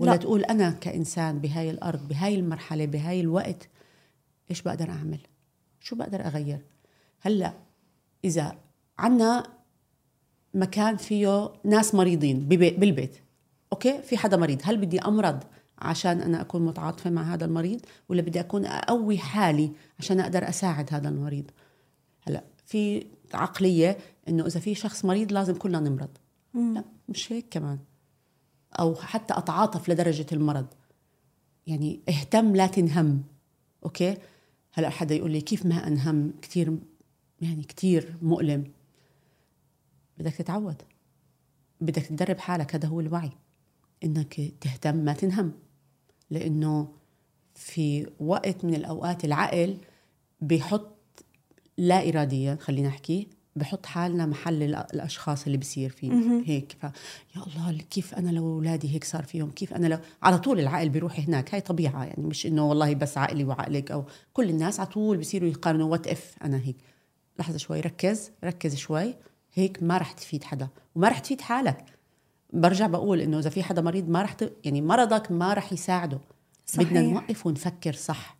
[0.00, 0.16] ولا لا.
[0.16, 3.68] تقول أنا كإنسان بهاي الأرض بهاي المرحلة بهاي الوقت
[4.50, 5.20] إيش بقدر أعمل؟
[5.80, 6.58] شو بقدر أغير؟
[7.20, 7.52] هلأ
[8.24, 8.56] إذا
[8.98, 9.46] عنا
[10.54, 13.16] مكان فيه ناس مريضين بالبيت
[13.72, 14.60] أوكي؟ في حدا مريض.
[14.64, 15.44] هل بدي أمرض
[15.78, 20.94] عشان أنا أكون متعاطفة مع هذا المريض ولا بدي أكون أقوي حالي عشان أقدر أساعد
[20.94, 21.50] هذا المريض.
[22.22, 26.10] هلأ في عقلية إنه إذا في شخص مريض لازم كلنا نمرض.
[26.54, 26.74] مم.
[26.74, 27.78] لا مش هيك كمان.
[28.78, 30.66] أو حتى أتعاطف لدرجة المرض.
[31.66, 33.22] يعني اهتم لا تنهم.
[33.84, 34.16] أوكي؟
[34.72, 36.78] هلأ حدا يقول لي كيف ما أنهم؟ كثير
[37.40, 38.64] يعني كثير مؤلم.
[40.18, 40.82] بدك تتعود.
[41.80, 43.30] بدك تدرب حالك هذا هو الوعي.
[44.04, 45.52] إنك تهتم ما تنهم.
[46.34, 46.88] لأنه
[47.54, 49.76] في وقت من الأوقات العقل
[50.40, 50.96] بيحط
[51.78, 56.12] لا اراديا خلينا نحكي بحط حالنا محل الأشخاص اللي بصير فيه.
[56.44, 56.76] هيك.
[56.80, 56.84] ف
[57.36, 60.88] يا الله كيف أنا لو أولادي هيك صار فيهم؟ كيف أنا لو على طول العقل
[60.88, 61.54] بيروح هناك.
[61.54, 65.48] هاي طبيعة يعني مش إنه والله بس عقلي وعقلك أو كل الناس على طول بصيروا
[65.48, 66.76] يقارنوا what if أنا هيك.
[67.38, 69.14] لحظة شوي ركز ركز شوي.
[69.54, 71.84] هيك ما رح تفيد حدا وما رح تفيد حالك.
[72.54, 74.52] برجع بقول إنه إذا في حدا مريض ما رح ت...
[74.64, 76.18] يعني مرضك ما رح يساعده.
[76.66, 76.88] صحيح.
[76.88, 78.36] بدنا نوقف ونفكر صح.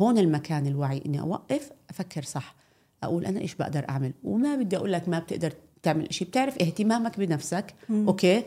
[0.00, 2.54] هون المكان الوعي إني أوقف أفكر صح.
[3.02, 7.18] أقول أنا إيش بقدر أعمل؟ وما بدي أقول لك ما بتقدر تعمل شيء بتعرف اهتمامك
[7.18, 8.06] بنفسك مم.
[8.08, 8.42] okay؟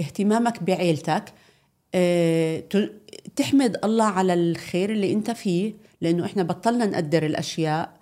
[0.00, 1.24] اهتمامك بعيلتك.
[1.94, 2.64] آه
[3.36, 7.97] تحمد الله على الخير اللي أنت فيه لأنه إحنا بطلنا نقدر الأشياء.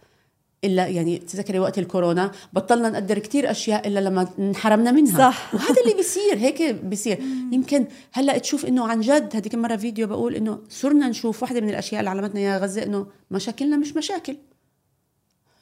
[0.65, 5.19] إلا يعني تذكري وقت الكورونا بطلنا نقدر كتير أشياء إلا لما انحرمنا منها.
[5.19, 5.49] صح.
[5.55, 7.19] وهذا اللي بيصير هيك بيصير.
[7.53, 11.69] يمكن هلأ تشوف إنه عن جد هذيك المره فيديو بقول إنه صرنا نشوف واحدة من
[11.69, 14.37] الأشياء اللي علمتنا إياها غزة إنه مشاكلنا مش مشاكل.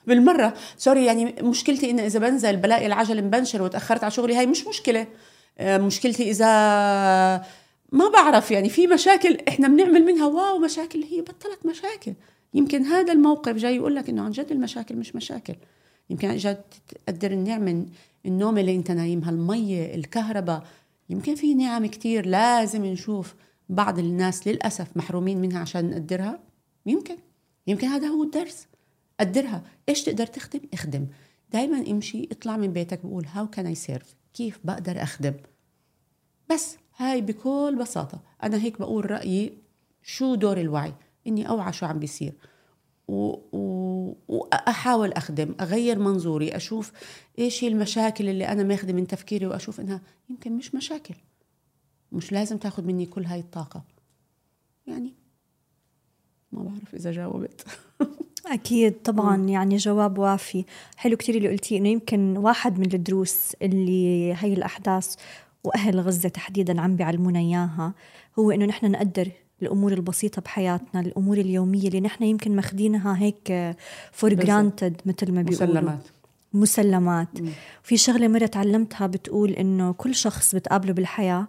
[0.06, 4.66] بالمرة سوري يعني مشكلتي إنه إذا بنزل بلاقي العجل مبنشر وتأخرت على شغلي هاي مش
[4.66, 5.06] مشكلة.
[5.58, 6.46] آه، مشكلتي إذا
[7.92, 12.12] ما بعرف يعني في مشاكل إحنا بنعمل منها واو مشاكل هي بطلت مشاكل.
[12.54, 15.54] يمكن هذا الموقف جاي يقول لك إنه عن جد المشاكل مش مشاكل.
[16.10, 16.62] يمكن عن جد
[17.06, 17.86] تقدر النعمة
[18.26, 20.66] النوم اللي أنت نايمها الميه الكهرباء.
[21.10, 23.34] يمكن في نعم كتير لازم نشوف
[23.68, 26.40] بعض الناس للأسف محرومين منها عشان نقدرها.
[26.86, 27.16] يمكن.
[27.66, 28.66] يمكن هذا هو الدرس.
[29.20, 29.62] قدرها.
[29.88, 31.06] إيش تقدر تخدم؟ اخدم.
[31.52, 35.34] دائما امشي اطلع من بيتك بقول how can I serve كيف بقدر أخدم؟
[36.50, 38.20] بس هاي بكل بساطة.
[38.42, 39.52] أنا هيك بقول رأيي.
[40.02, 40.94] شو دور الوعي؟
[41.26, 42.32] إني أوعى شو عم بيصير.
[43.08, 43.36] و...
[43.52, 44.16] و...
[44.28, 46.92] وأحاول أخدم أغير منظوري أشوف
[47.38, 51.14] إيش هي المشاكل اللي أنا ماخذه من تفكيري وأشوف إنها يمكن مش مشاكل.
[52.12, 53.84] مش لازم تاخذ مني كل هاي الطاقة.
[54.86, 55.14] يعني
[56.52, 57.66] ما بعرف إذا جاوبت.
[58.46, 60.64] أكيد طبعا يعني جواب وافي.
[60.96, 65.14] حلو كتير اللي قلتيه إنه يمكن واحد من الدروس اللي هي الأحداث
[65.64, 67.94] وأهل غزة تحديدا عم بيعلمونا إياها
[68.38, 69.30] هو إنه نحن نقدر
[69.62, 73.76] الأمور البسيطة بحياتنا الأمور اليومية اللي نحن يمكن ماخذينها هيك
[74.12, 74.46] for بالضبط.
[74.46, 75.74] granted مثل ما بيقولوا.
[75.74, 76.06] مسلمات.
[76.52, 77.28] مسلمات.
[77.82, 81.46] في شغلة مرة تعلمتها بتقول إنه كل شخص بتقابله بالحياة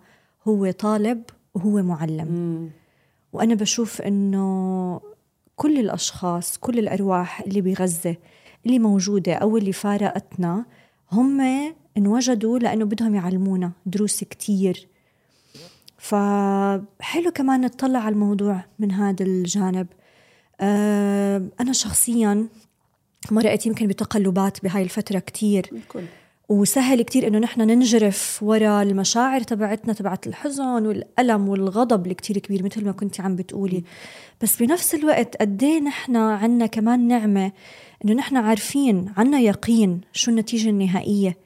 [0.47, 1.23] هو طالب
[1.55, 2.27] وهو معلم.
[2.27, 2.69] مم.
[3.33, 5.01] وأنا بشوف إنه
[5.55, 8.15] كل الأشخاص كل الأرواح اللي بغزة
[8.65, 10.65] اللي موجودة أو اللي فارقتنا
[11.11, 11.41] هم
[11.97, 14.87] انوجدوا لأنه بدهم يعلمونا دروس كتير.
[15.97, 19.88] فحلو كمان نطلع على الموضوع من هذا الجانب.
[20.62, 22.47] آه، أنا شخصيا
[23.31, 25.69] مرقت يمكن بتقلبات بهاي الفترة كتير.
[25.71, 26.03] الكل
[26.49, 32.63] وسهل كتير إنه نحن ننجرف ورا المشاعر تبعتنا تبعت الحزن والألم والغضب اللي كتير كبير
[32.63, 33.84] مثل ما كنت عم بتقولي.
[34.41, 37.51] بس بنفس الوقت قد إيه نحن عنا كمان نعمة
[38.05, 41.38] إنه نحن عارفين عنا يقين شو النتيجة النهائية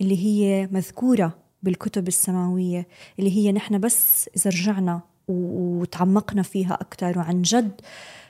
[0.00, 1.47] اللي هي مذكورة.
[1.62, 2.86] بالكتب السماوية
[3.18, 7.18] اللي هي نحن بس إذا رجعنا وتعمقنا فيها أكتر.
[7.18, 7.80] وعن جد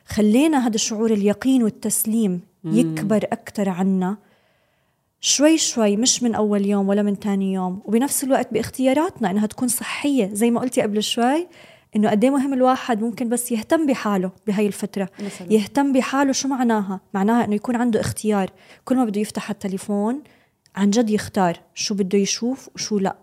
[0.07, 4.17] خلينا هذا الشعور اليقين والتسليم يكبر أكتر عنا.
[5.21, 7.83] شوي شوي مش من أول يوم ولا من تاني يوم.
[7.85, 11.49] وبنفس الوقت باختياراتنا إنها تكون صحية زي ما قلتي قبل شوي
[11.97, 15.09] إنه قد إيه مهم الواحد ممكن بس يهتم بحاله بهاي الفترة.
[15.21, 15.53] مثلاً.
[15.53, 18.51] يهتم بحاله شو معناها؟ معناها إنه يكون عنده اختيار.
[18.85, 20.23] كل ما بده يفتح التليفون
[20.79, 23.17] عن جد يختار شو بده يشوف وشو لا.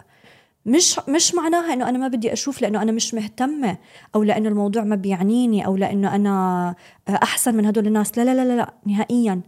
[0.66, 3.78] مش مش معناها إنه أنا ما بدي أشوف لأنه أنا مش مهتمة
[4.16, 6.76] أو لأنه الموضوع ما بيعنيني أو لأنه أنا
[7.10, 8.18] أحسن من هدول الناس.
[8.18, 9.42] لا لا لا لا, نهائيا.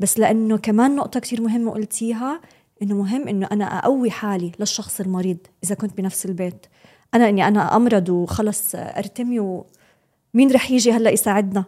[0.00, 2.40] بس لأنه كمان نقطة كتير مهمة قلتيها
[2.82, 6.66] إنه مهم إنه أنا أقوي حالي للشخص المريض إذا كنت بنفس البيت.
[7.14, 11.64] أنا إني أنا أمرض وخلص أرتمي ومين رح يجي هلأ يساعدنا؟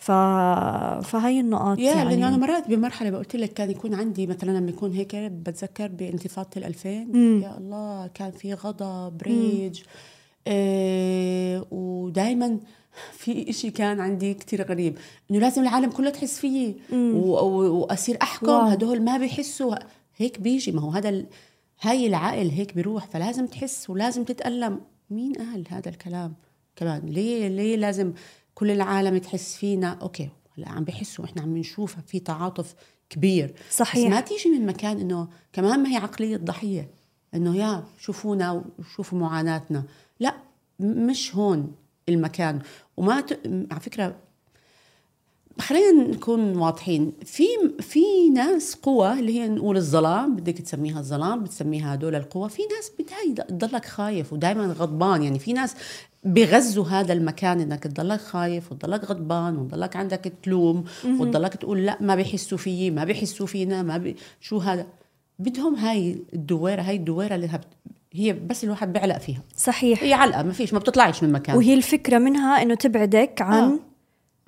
[0.00, 0.10] ف...
[1.10, 2.10] فهي النقاط يا يعني.
[2.10, 6.48] لأنه أنا مرات بمرحلة قلت لك كان يكون عندي مثلا لما يكون هيك بتذكر بانتفاضة
[6.56, 9.82] ال 2000 يا الله كان في غضب ريج
[10.46, 12.58] آه ودائما
[13.12, 14.98] في إشي كان عندي كتير غريب.
[15.30, 18.48] إنه لازم العالم كله تحس فيي وأصير أحكم.
[18.48, 18.60] واو.
[18.60, 19.74] هدول ما بيحسوا.
[20.16, 20.72] هيك بيجي.
[20.72, 21.26] ما هو هذا ال...
[21.80, 23.06] هاي العقل هيك بيروح.
[23.06, 24.80] فلازم تحس ولازم تتألم.
[25.10, 26.34] مين قال هذا الكلام
[26.76, 28.12] كمان؟ ليه ليه لازم
[28.60, 32.74] كل العالم تحس فينا أوكي هلا عم بحسوا إحنا عم نشوف في تعاطف
[33.10, 33.54] كبير.
[33.70, 34.06] صحيح.
[34.06, 36.90] بس ما تيجي من مكان إنه كمان ما هي عقلية ضحية
[37.34, 39.84] إنه يا شوفونا وشوفوا معاناتنا.
[40.20, 40.34] لا
[40.80, 41.74] مش هون
[42.08, 42.58] المكان.
[42.96, 43.40] وما ت...
[43.70, 44.16] على فكرة
[45.60, 47.12] خلينا نكون واضحين.
[47.24, 47.44] في
[47.80, 52.92] في ناس قوى اللي هي نقول الظلام بدك تسميها الظلام بتسميها هدول القوى في ناس
[52.98, 55.22] بتهي تضلك خايف ودائما غضبان.
[55.22, 55.74] يعني في ناس
[56.24, 62.14] بغزوا هذا المكان إنك تضلك خايف وتضلك غضبان وتضلك عندك تلوم وتضلك تقول لا ما
[62.14, 64.86] بيحسوا فيي ما بيحسوا فينا ما بي شو هذا؟
[65.38, 67.60] بدهم هاي الدويرة هاي الدويرة اللي هب...
[68.12, 69.42] هي بس الواحد بيعلق فيها.
[69.56, 70.02] صحيح.
[70.02, 71.56] هي علقة ما فيش ما بتطلعش من مكان.
[71.56, 73.78] وهي الفكرة منها إنه تبعدك عن آه.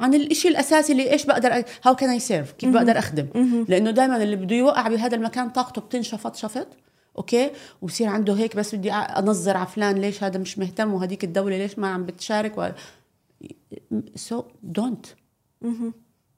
[0.03, 3.27] عن الإشي الأساسي اللي إيش بقدر how can I serve كيف بقدر أخدم؟
[3.69, 6.69] لأنه دائما اللي بده يوقع بهذا المكان طاقته بتنشفط شفط
[7.19, 7.51] أوكي؟
[7.83, 11.79] وبصير عنده هيك بس بدي أنظر على فلان ليش هذا مش مهتم وهديك الدولة ليش
[11.79, 12.75] ما عم بتشارك.
[14.15, 15.07] so don't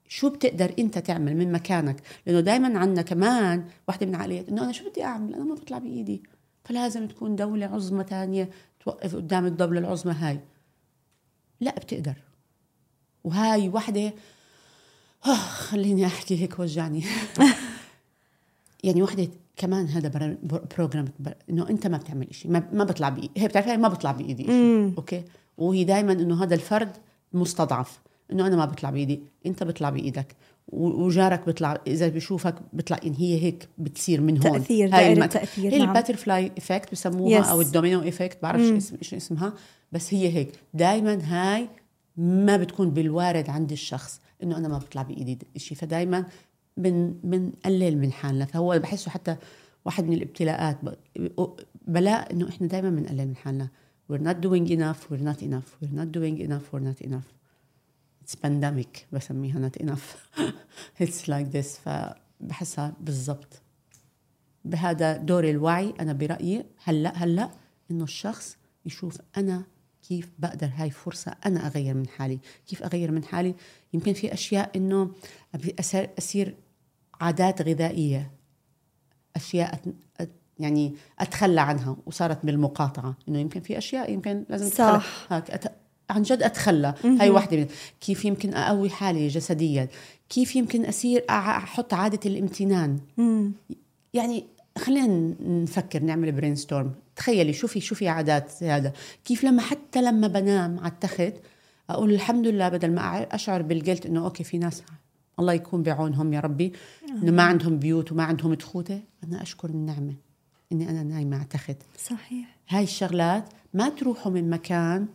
[0.09, 1.97] شو بتقدر أنت تعمل من مكانك؟
[2.27, 5.79] لأنه دائما عندنا كمان واحدة من العقليات إنه أنا شو بدي أعمل؟ أنا ما بطلع
[5.79, 6.23] بإيدي.
[6.65, 8.51] فلازم تكون دولة عظمى تانية
[8.85, 10.41] توقف قدام الدولة العظمى هاي.
[11.61, 12.15] لا بتقدر.
[13.25, 14.13] وهاي وحدة
[15.27, 17.05] آه خليني أحكي هيك وجعني.
[18.85, 22.85] يعني وحدة كمان هذا بر- بر- program بر- إنه أنت ما بتعمل شيء ما, ما
[22.85, 25.23] بطلع بايدي هي بتعرفي هي ما بطلع بإيدي شيء أوكي؟
[25.59, 26.97] وهي دائما إنه هذا الفرد
[27.33, 27.99] مستضعف
[28.33, 30.37] إنه أنا ما بطلع بإيدي أنت بطلع بإيدك
[30.69, 34.53] وجارك بيطلع إذا بيشوفك بيطلع إن هي هيك بتصير من هون.
[34.59, 35.89] تأثير، هاي تأثير، هي نعم.
[35.89, 37.47] ال butterfly effect بسموها Yes.
[37.47, 39.53] أو ال domino effect بعرف شو اسم إيش اسمها
[39.93, 40.53] بس هي هيك.
[40.75, 41.69] دائما هاي
[42.17, 46.27] ما بتكون بالوارد عند الشخص إنه أنا ما بطلع بإيدي شيء فدائما
[46.77, 48.45] بن بنقلل من حالنا.
[48.45, 49.37] فهو بحسه حتى
[49.85, 50.79] واحد من الابتلاءات
[51.87, 53.69] بلاء إنه إحنا دائما بنقلل من حالنا.
[54.13, 57.29] We're not doing enough we're not enough we're not doing enough we're not enough.
[58.23, 60.17] It's pandemic بسميها not enough.
[61.01, 61.79] It's like this.
[61.85, 63.63] فبحسها بالضبط.
[64.65, 67.51] بهذا دور الوعي أنا برأيي هلا هلأ
[67.91, 69.65] إنه الشخص يشوف أنا
[70.09, 73.55] كيف بقدر هاي فرصة أنا أغير من حالي؟ كيف أغير من حالي؟
[73.95, 75.11] يمكن في أشياء إنه
[76.19, 76.55] أصير
[77.21, 78.31] عادات غذائية
[79.37, 79.81] أشياء
[80.23, 80.27] أت-
[80.59, 83.17] يعني أتخلى عنها وصارت بالمقاطعة.
[83.29, 85.33] إنه يمكن في أشياء يمكن لازم أتخلى صح.
[85.33, 85.73] هاك أت...
[86.11, 86.95] عن جد أتخلى.
[87.05, 87.67] هاي واحدة من
[88.01, 89.89] كيف يمكن أقوي حالي جسديا؟
[90.29, 92.99] كيف يمكن أصير أحط عادة الامتنان؟
[94.15, 94.45] يعني
[94.79, 98.93] خلينا نفكر نعمل brainstorm تخيلي شوفي شوفي عادات هذا.
[99.25, 101.35] كيف لما حتى لما بنام على التخت
[101.91, 104.83] أقول الحمد لله بدل ما أشعر بال guilt إنه أوكي في ناس
[105.39, 106.73] الله يكون بعونهم يا ربي.
[107.23, 109.01] إنه ما عندهم بيوت وما عندهم تخوته.
[109.25, 110.15] أنا أشكر النعمة
[110.73, 112.57] إني أنا نايمة على تخت صحيح.
[112.69, 113.45] هاي الشغلات
[113.75, 115.07] ما تروحوا من مكان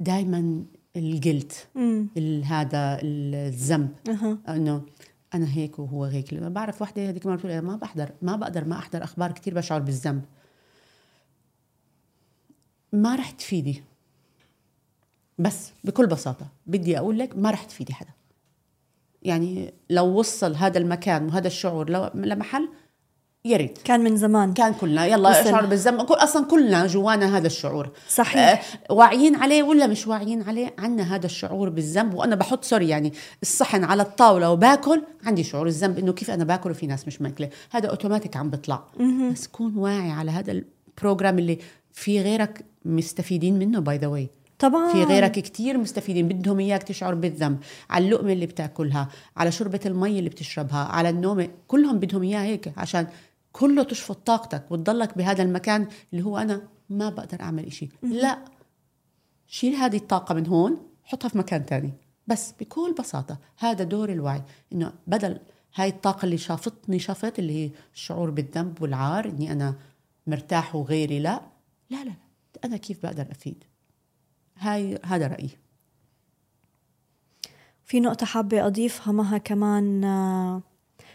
[0.00, 0.64] دائما
[0.96, 1.68] ال guilt
[2.44, 3.88] هذا الذنب.
[4.08, 4.38] أه.
[4.48, 4.82] إنه
[5.34, 6.34] أنا هيك وهو هيك.
[6.34, 9.80] لما بعرف وحدة هذيك ما بتقول ما بحضر ما بقدر ما أحضر أخبار كثير بشعر
[9.80, 10.22] بالذنب.
[12.92, 13.82] ما رح تفيدي.
[15.38, 18.10] بس بكل بساطة بدي أقول لك ما رح تفيدي حدا.
[19.22, 22.68] يعني لو وصل هذا المكان وهذا الشعور لمحل
[23.44, 23.78] يا ريت.
[23.84, 24.52] كان من زمان.
[24.52, 25.06] كان كلنا.
[25.06, 26.12] يلا اشعر بالذنب.
[26.12, 27.90] أصلا كلنا جوانا هذا الشعور.
[28.08, 28.38] صحيح.
[28.90, 32.14] آه واعيين عليه ولا مش واعيين عليه؟ عندنا هذا الشعور بالذنب.
[32.14, 33.12] وأنا بحط سوري يعني
[33.42, 37.50] الصحن على الطاولة وباكل عندي شعور الذنب إنه كيف أنا باكل وفي ناس مش ماكلة.
[37.70, 38.84] هذا أوتوماتيك عم بيطلع.
[39.32, 40.62] بس كون واعي على هذا
[40.98, 41.58] ال program اللي
[41.96, 44.28] في غيرك مستفيدين منه by the way
[44.58, 44.92] طبعا.
[44.92, 47.58] في غيرك كتير مستفيدين بدهم إياك تشعر بالذنب.
[47.90, 52.72] على اللقمة اللي بتأكلها على شربه المي اللي بتشربها على النوم كلهم بدهم اياها هيك
[52.76, 53.06] عشان
[53.52, 57.88] كله تشفط طاقتك وتضلك بهذا المكان اللي هو أنا ما بقدر أعمل إشي.
[58.02, 58.38] لا.
[59.46, 61.92] شيل هذه الطاقة من هون حطها في مكان تاني.
[62.26, 64.42] بس بكل بساطة هذا دور الوعي
[64.72, 65.38] إنه بدل
[65.74, 69.74] هاي الطاقة اللي شافتني شافت اللي هي الشعور بالذنب والعار إني أنا
[70.26, 71.55] مرتاح وغيري لا.
[71.90, 72.12] لا لا
[72.64, 73.64] أنا كيف بقدر أفيد؟
[74.56, 75.50] هاي هذا رأيي.
[77.84, 80.62] في نقطة حابة أضيفها معها كمان آه،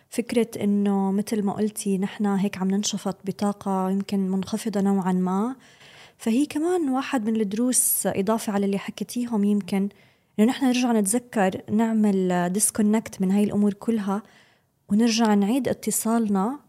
[0.09, 5.55] فكرة إنه مثل ما قلتي نحن هيك عم ننشفط بطاقة يمكن منخفضة نوعا ما.
[6.17, 9.89] فهي كمان واحد من الدروس إضافة على اللي حكيتيهم يمكن
[10.39, 14.23] إنه نحن نرجع نتذكر نعمل ديسكونكت من هاي الأمور كلها
[14.89, 16.59] ونرجع نعيد اتصالنا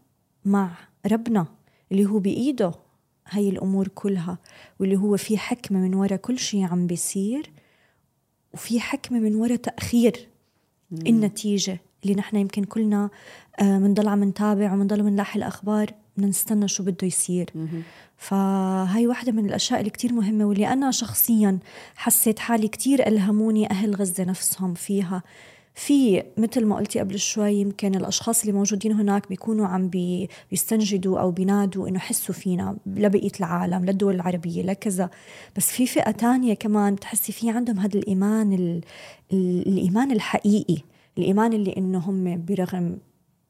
[0.45, 0.71] مع
[1.11, 1.45] ربنا
[1.91, 2.71] اللي هو بإيده.
[3.29, 4.37] هاي الأمور كلها
[4.79, 7.51] واللي هو في حكمة من وراء كل شيء عم بيصير
[8.53, 10.27] وفي حكمة من وراء تأخير
[10.91, 10.99] مم.
[11.07, 13.09] النتيجة اللي نحن يمكن كلنا
[13.61, 17.49] بنضل آه، عم نتابع وبنضل بنلاحي الأخبار بدنا نستنى شو بده يصير.
[18.17, 21.59] فهاي واحدة من الأشياء اللي كتير مهمة واللي أنا شخصيا
[21.95, 25.23] حسيت حالي كتير ألهموني أهل غزة نفسهم فيها.
[25.75, 31.19] في مثل ما قلتي قبل شوي يمكن الأشخاص اللي موجودين هناك بيكونوا عم بي بيستنجدوا
[31.19, 35.09] أو بينادوا إنه حسوا فينا لبقيه العالم للدول العربية لكذا
[35.57, 38.81] بس في فئة تانية كمان بتحسي في عندهم هذا الإيمان ال...
[39.33, 40.77] الإيمان الحقيقي
[41.17, 42.97] الإيمان اللي إنه هم برغم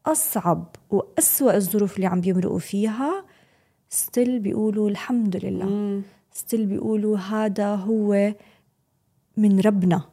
[0.05, 3.25] أصعب وأسوأ الظروف اللي عم بيمرقوا فيها
[3.89, 5.65] still بيقولوا الحمد لله.
[6.31, 8.33] still بيقولوا هذا هو
[9.37, 10.12] من ربنا.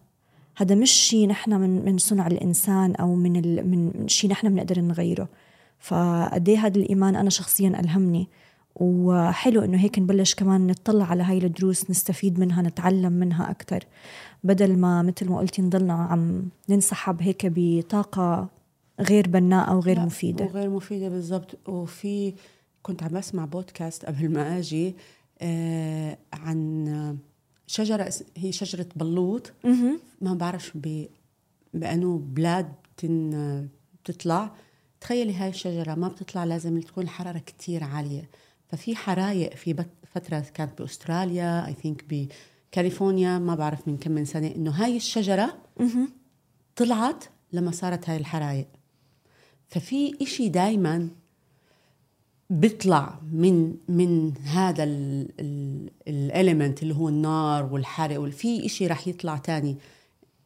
[0.61, 4.81] هذا مش شيء نحن من من صنع الإنسان أو من ال من شيء نحن بنقدر
[4.81, 5.29] نغيره.
[5.79, 8.29] فقد إيه هذا الإيمان أنا شخصيا ألهمني.
[8.75, 13.85] وحلو إنه هيك نبلش كمان نطلع على هاي الدروس نستفيد منها نتعلم منها أكثر
[14.45, 18.49] بدل ما مثل ما قلتي نضلنا عم ننسحب هيك بطاقة
[19.01, 20.45] غير بناءة وغير مفيدة.
[20.45, 21.69] وغير مفيدة بالضبط.
[21.69, 22.35] وفي
[22.83, 24.95] كنت عم بسمع بودكاست قبل ما أجي
[25.41, 27.19] آه عن
[27.71, 29.53] شجرة هي شجرة بلوط.
[30.21, 31.07] ما بعرف ب
[31.75, 32.73] بأنه بلاد
[34.05, 34.53] بتطلع
[35.01, 38.31] تخيلي هاي الشجرة ما بتطلع لازم تكون الحرارة كتير عالية.
[38.69, 42.05] ففي حرايق في فترة كانت بأستراليا اي ثينك
[42.73, 45.59] بكاليفورنيا ما بعرف من كم من سنة إنه هاي الشجرة
[46.77, 48.69] طلعت لما صارت هاي الحرايق.
[49.69, 51.09] ففي إشي دايما
[52.51, 54.85] بيطلع من من هذا
[56.09, 59.77] الاليمنت اللي هو النار والحرق في إشي رح يطلع تاني.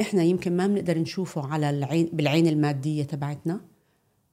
[0.01, 3.61] إحنا يمكن ما بنقدر نشوفه على العين بالعين المادية تبعتنا.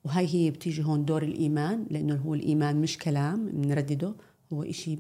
[0.06, 4.16] وهي هي بتيجي هون دور الإيمان لأنه هو الإيمان مش كلام بنردده.
[4.54, 5.00] هو إشي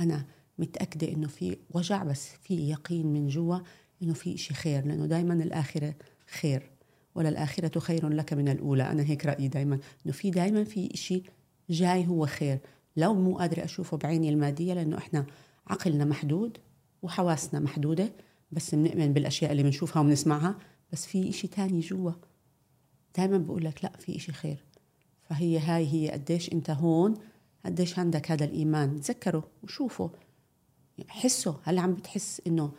[0.00, 0.24] أنا
[0.58, 3.58] متأكدة إنه في وجع بس في يقين من جوا
[4.02, 5.94] إنه في إشي خير لأنه دائما الآخرة
[6.40, 6.70] خير.
[7.14, 8.82] ولا الاخره خير لك من الأولى.
[8.82, 11.22] أنا هيك رأيي دائما إنه في دائما في إشي
[11.70, 12.58] جاي هو خير.
[12.96, 15.26] لو مو قادرة أشوفه بعيني المادية لأنه إحنا
[15.66, 16.58] عقلنا محدود
[17.02, 18.12] وحواسنا محدودة
[18.52, 20.58] بس بنؤمن بالأشياء اللي بنشوفها وبنسمعها
[20.92, 22.12] بس في إشي تاني جوا.
[23.16, 24.64] دائما بقول لك لا في إشي خير.
[25.22, 27.14] فهي هاي هي قديش أنت هون
[27.64, 29.00] قديش عندك هذا الإيمان.
[29.00, 30.10] تذكره وشوفه.
[31.08, 31.60] حسه.
[31.62, 32.72] هل عم بتحس إنه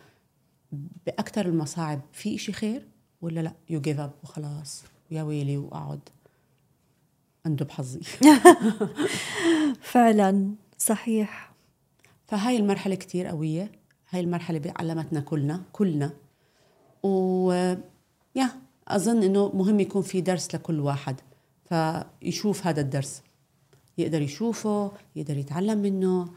[1.05, 2.88] بأكثر المصاعب في إشي خير
[3.21, 4.83] ولا لا؟ you give up وخلاص.
[5.11, 6.09] يا ويلي وأقعد.
[7.45, 7.99] عنده بحظي.
[9.93, 11.53] فعلا صحيح.
[12.27, 13.71] فهاي المرحلة كتير قوية.
[14.09, 16.13] هاي المرحلة علمتنا كلنا كلنا.
[17.03, 17.51] و
[18.36, 18.49] yeah
[18.87, 21.15] أظن إنه مهم يكون في درس لكل واحد.
[21.69, 23.21] فيشوف هذا الدرس.
[23.97, 26.27] يقدر يشوفه يقدر يتعلم منه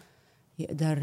[0.59, 0.99] يقدر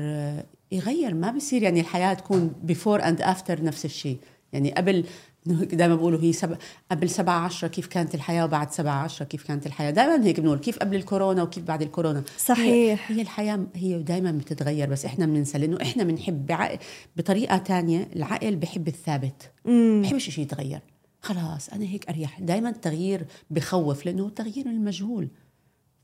[0.71, 1.13] يغير.
[1.13, 4.17] ما بصير يعني الحياة تكون before and after نفس الشيء.
[4.53, 5.05] يعني قبل
[5.45, 6.57] دائما بقولوا هي سب...
[6.91, 10.57] قبل 7 10 كيف كانت الحياة وبعد 7 10 كيف كانت الحياة؟ دائما هيك بنقول
[10.57, 13.11] كيف قبل الكورونا وكيف بعد الكورونا؟ صحيح.
[13.11, 16.77] هي, هي الحياة هي دائما بتتغير بس إحنا بننسى لأنه إحنا بنحب بعقل
[17.15, 19.51] بطريقة تانية العقل بحب الثابت.
[19.65, 20.01] مم.
[20.01, 20.81] بحبش شيء يتغير.
[21.21, 22.39] خلاص أنا هيك أريح.
[22.39, 25.27] دائما التغيير بخوف لأنه التغيير المجهول.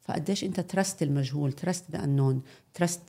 [0.02, 2.42] فقديش أنت trust المجهول trust the unknown
[2.74, 3.02] trust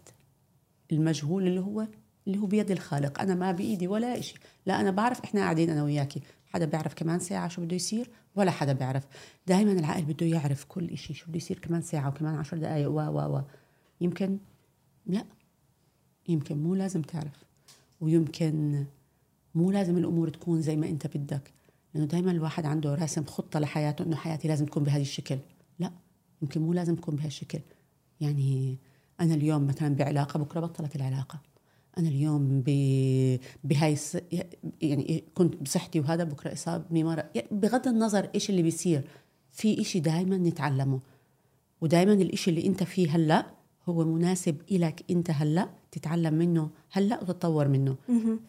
[0.93, 1.87] المجهول اللي هو
[2.27, 3.21] اللي هو بيد الخالق.
[3.21, 7.19] أنا ما بإيدي ولا شيء لا أنا بعرف إحنا قاعدين أنا وياكي حدا بيعرف كمان
[7.19, 9.07] ساعة شو بده يصير؟ ولا حدا بيعرف.
[9.47, 13.01] دائما العقل بده يعرف كل شيء شو بده يصير كمان ساعة وكمان عشر دقائق و
[13.01, 13.43] و و.
[14.01, 14.39] يمكن
[15.07, 15.25] لا.
[16.29, 17.45] يمكن مو لازم تعرف.
[18.01, 18.85] ويمكن
[19.55, 21.53] مو لازم الأمور تكون زي ما أنت بدك.
[21.95, 25.39] لأنه دائما الواحد عنده راسم خطة لحياته إنه حياتي لازم تكون بهذا الشكل.
[25.79, 25.91] لا
[26.43, 27.61] يمكن مو لازم تكون بهالشكل
[28.21, 28.79] يعني
[29.21, 31.52] أنا اليوم مثلا بعلاقة بكرة بطلت العلاقة.
[31.99, 32.71] أنا اليوم ب...
[33.65, 34.19] بهاي الس...
[34.83, 39.09] يعني كنت بصحتي وهذا بكرة اصابني مره يعني بغض النظر إيش اللي بيصير
[39.51, 41.01] في إشي دائما نتعلمه.
[41.81, 43.47] ودائما الإشي اللي أنت فيه هلأ
[43.89, 47.97] هو مناسب إلك أنت هلأ تتعلم منه هلأ وتتطور منه.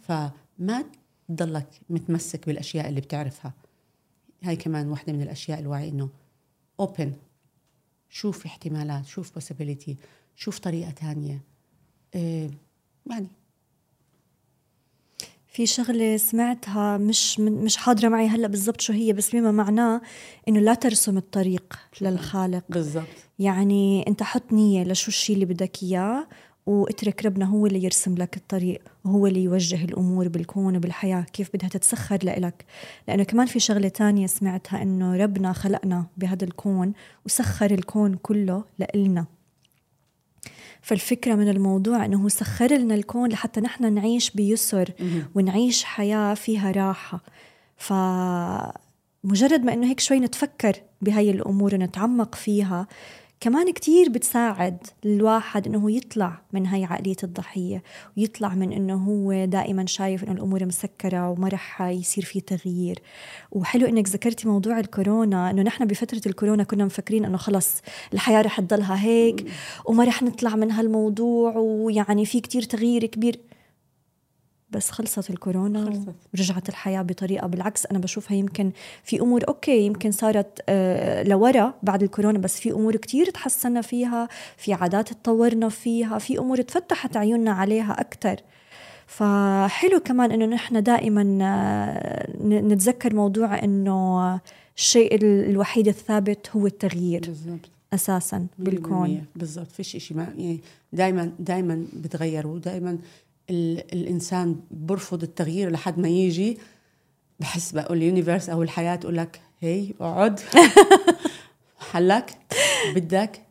[0.01, 0.85] فما
[1.27, 3.53] تضلك متمسك بالأشياء اللي بتعرفها.
[4.43, 6.09] هاي كمان واحدة من الأشياء الوعي إنه
[6.81, 7.07] open
[8.09, 9.91] شوف احتمالات شوف possibility
[10.35, 11.41] شوف طريقة تانية.
[12.15, 12.49] إيه
[13.09, 13.27] يعني
[15.47, 20.01] في شغلة سمعتها مش من مش حاضرة معي هلأ بالضبط شو هي بس بما معناه
[20.47, 22.63] إنه لا ترسم الطريق للخالق.
[22.69, 23.07] بالضبط.
[23.39, 26.27] يعني أنت حط نية لشو الشيء اللي بدك إياه
[26.65, 31.69] واترك ربنا هو اللي يرسم لك الطريق وهو اللي يوجه الأمور بالكون وبالحياة كيف بدها
[31.69, 32.65] تتسخر لإلك.
[33.07, 36.93] لأنه كمان في شغلة تانية سمعتها إنه ربنا خلقنا بهذا الكون
[37.25, 39.25] وسخر الكون كله لإلنا.
[40.83, 44.89] فالفكرة من الموضوع أنه هو سخر لنا الكون لحتى نحن نعيش بيسر
[45.35, 47.23] ونعيش حياة فيها راحة.
[47.77, 52.87] فمجرد ما أنه هيك شوي نتفكر بهاي الأمور ونتعمق فيها
[53.43, 57.83] كمان كتير بتساعد الواحد إنه هو يطلع من هاي عقلية الضحية
[58.17, 62.99] ويطلع من إنه هو دائما شايف إنه الأمور مسكرة وما رح يصير في تغيير.
[63.51, 67.81] وحلو إنك ذكرتي موضوع الكورونا إنه نحن بفترة الكورونا كنا مفكرين إنه خلص
[68.13, 69.47] الحياة رح تضلها هيك
[69.85, 73.39] وما رح نطلع من هالموضوع ويعني في كتير تغيير كبير.
[74.75, 76.09] بس خلصت الكورونا خلصت.
[76.33, 78.71] ورجعت الحياة بطريقة بالعكس أنا بشوفها يمكن
[79.03, 84.27] في أمور أوكي يمكن صارت آه، لورا بعد الكورونا بس في أمور كتير تحسنا فيها
[84.57, 88.35] في عادات تطورنا فيها في أمور تفتحت عيوننا عليها أكتر.
[89.07, 94.39] فحلو كمان إنه نحن دائما آه، نتذكر موضوع إنه
[94.77, 97.69] الشيء ال- الوحيد الثابت هو التغيير بالضبط.
[97.93, 99.23] أساسا بالكون.
[99.35, 99.71] بالضبط.
[99.71, 100.59] فيش إشي ما يعني
[100.93, 102.97] دائما دائما بتغير ودائما
[103.49, 106.57] الإنسان برفض التغيير لحد ما يجي
[107.39, 110.39] بحس بقول اليونيفرس أو الحياة تقول لك هي اقعد.
[111.91, 112.37] حلك
[112.95, 113.41] بدك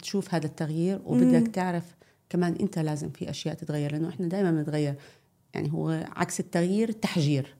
[0.00, 1.84] تشوف هذا التغيير وبدك تعرف
[2.28, 4.94] كمان أنت لازم في أشياء تتغير لأنه إحنا دائما بنتغير.
[5.54, 7.54] يعني هو عكس التغيير التحجير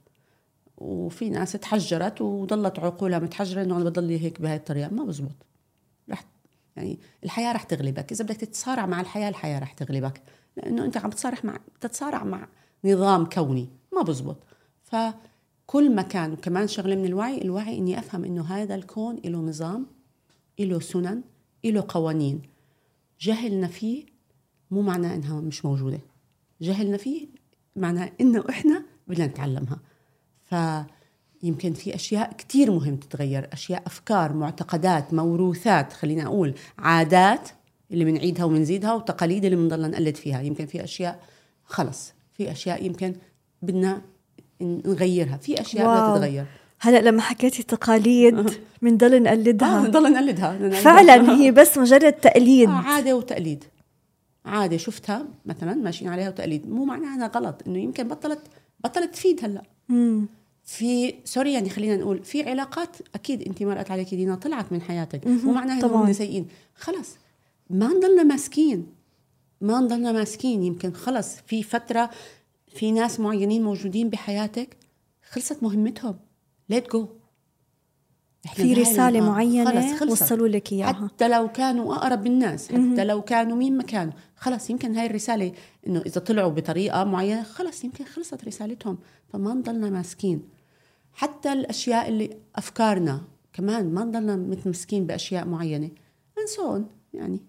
[0.78, 4.88] وفي ناس تحجرت وضلت عقولها متحجرة إنه أنا بضل هيك بهاي الطريقة.
[4.88, 5.46] ما بزبط.
[6.10, 6.24] رح
[6.76, 8.12] يعني الحياة رح تغلبك.
[8.12, 10.22] إذا بدك تتصارع مع الحياة الحياة رح تغلبك.
[10.62, 12.48] لأنه أنت عم تتصارع مع تتصارع مع
[12.84, 13.68] نظام كوني.
[13.92, 14.36] ما بزبط.
[14.82, 19.86] فكل مكان وكمان شغلة من الوعي الوعي إني أفهم إنه هذا الكون له نظام
[20.58, 21.22] له سنن
[21.64, 22.42] له قوانين.
[23.20, 24.04] جهلنا فيه
[24.70, 26.00] مو معناه إنها مش موجودة.
[26.60, 27.28] جهلنا فيه
[27.76, 29.80] معناه إنه إحنا بدنا نتعلمها.
[30.44, 33.48] فيمكن في أشياء كتير مهم تتغير.
[33.52, 37.48] أشياء أفكار معتقدات موروثات خلينا أقول عادات
[37.92, 40.40] اللي بنعيدها وبنزيدها وتقاليد اللي بنضلنا نقلد فيها.
[40.40, 41.20] يمكن في أشياء
[41.64, 43.14] خلص في أشياء يمكن
[43.62, 44.02] بدنا
[44.60, 46.16] نغيرها في أشياء بدها واو.
[46.16, 46.44] تتغير.
[46.80, 48.50] هلا لما حكيتي تقاليد
[48.82, 50.80] بنضل نقلدها آه نضل نقلدها نقلدها.
[50.80, 52.68] فعلا هي بس مجرد تقليد.
[52.68, 53.64] آه عادة وتقليد.
[54.44, 56.68] عادة شفتها مثلا ماشيين عليها وتقليد.
[56.68, 58.40] مو معناها انها غلط إنه يمكن بطلت
[58.84, 59.62] بطلت تفيد هلأ.
[59.88, 60.26] مم.
[60.64, 65.26] في سوري يعني خلينا نقول في علاقات أكيد انت مرقت عليك دينا طلعت من حياتك.
[65.26, 65.86] مو معناها.
[65.86, 67.16] انهم سيئين خلص
[67.70, 68.86] ما نضلنا ماسكين.
[69.60, 70.62] ما نضلنا ماسكين.
[70.62, 72.10] يمكن خلص في فترة
[72.68, 74.76] في ناس معينين موجودين بحياتك
[75.30, 76.18] خلصت مهمتهم.
[76.68, 77.08] ليت جو
[78.54, 80.92] في رسالة معينة وصلوا لك إياها.
[80.92, 84.12] حتى لو كانوا أقرب الناس حتى لو كانوا مين ما كانوا.
[84.36, 85.52] خلص يمكن هاي الرسالة
[85.86, 88.98] إنه إذا طلعوا بطريقة معينة خلص يمكن خلصت رسالتهم.
[89.28, 90.42] فما نضلنا ماسكين.
[91.12, 95.90] حتى الأشياء اللي أفكارنا كمان ما نضلنا متمسكين بأشياء معينة.
[96.38, 97.40] انسون يعني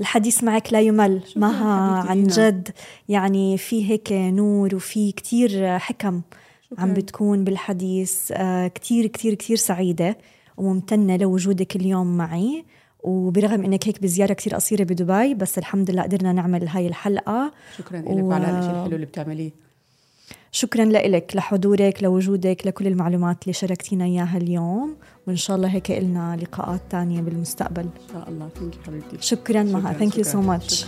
[0.00, 1.20] الحديث معك لا يمل.
[1.36, 2.26] مها عن.
[2.26, 2.68] جد.
[3.08, 6.22] يعني في هيك نور وفي كتير حكم
[6.70, 6.80] شكراً.
[6.82, 8.32] عم بتكون بالحديث.
[8.32, 10.18] آه، كتير كتير كتير سعيدة
[10.56, 12.64] وممتنة لوجودك اليوم معي.
[13.02, 17.52] وبرغم إنك هيك بزيارة كتير قصيرة بدبي بس الحمد لله قدرنا نعمل هاي الحلقة.
[17.78, 19.50] شكرا لك و- وعلى هالشيء الحلو اللي بتعمليه
[20.52, 24.96] شكرا لك لحضورك لوجودك لكل المعلومات اللي شاركتينا إياها اليوم.
[25.26, 27.82] وإن شاء الله هيك لنا لقاءات تانية بالمستقبل.
[27.82, 28.48] إن شاء الله.
[28.48, 29.16] thank you حبيبتي.
[29.20, 29.92] شكرا مها.
[29.92, 30.86] thank you so much.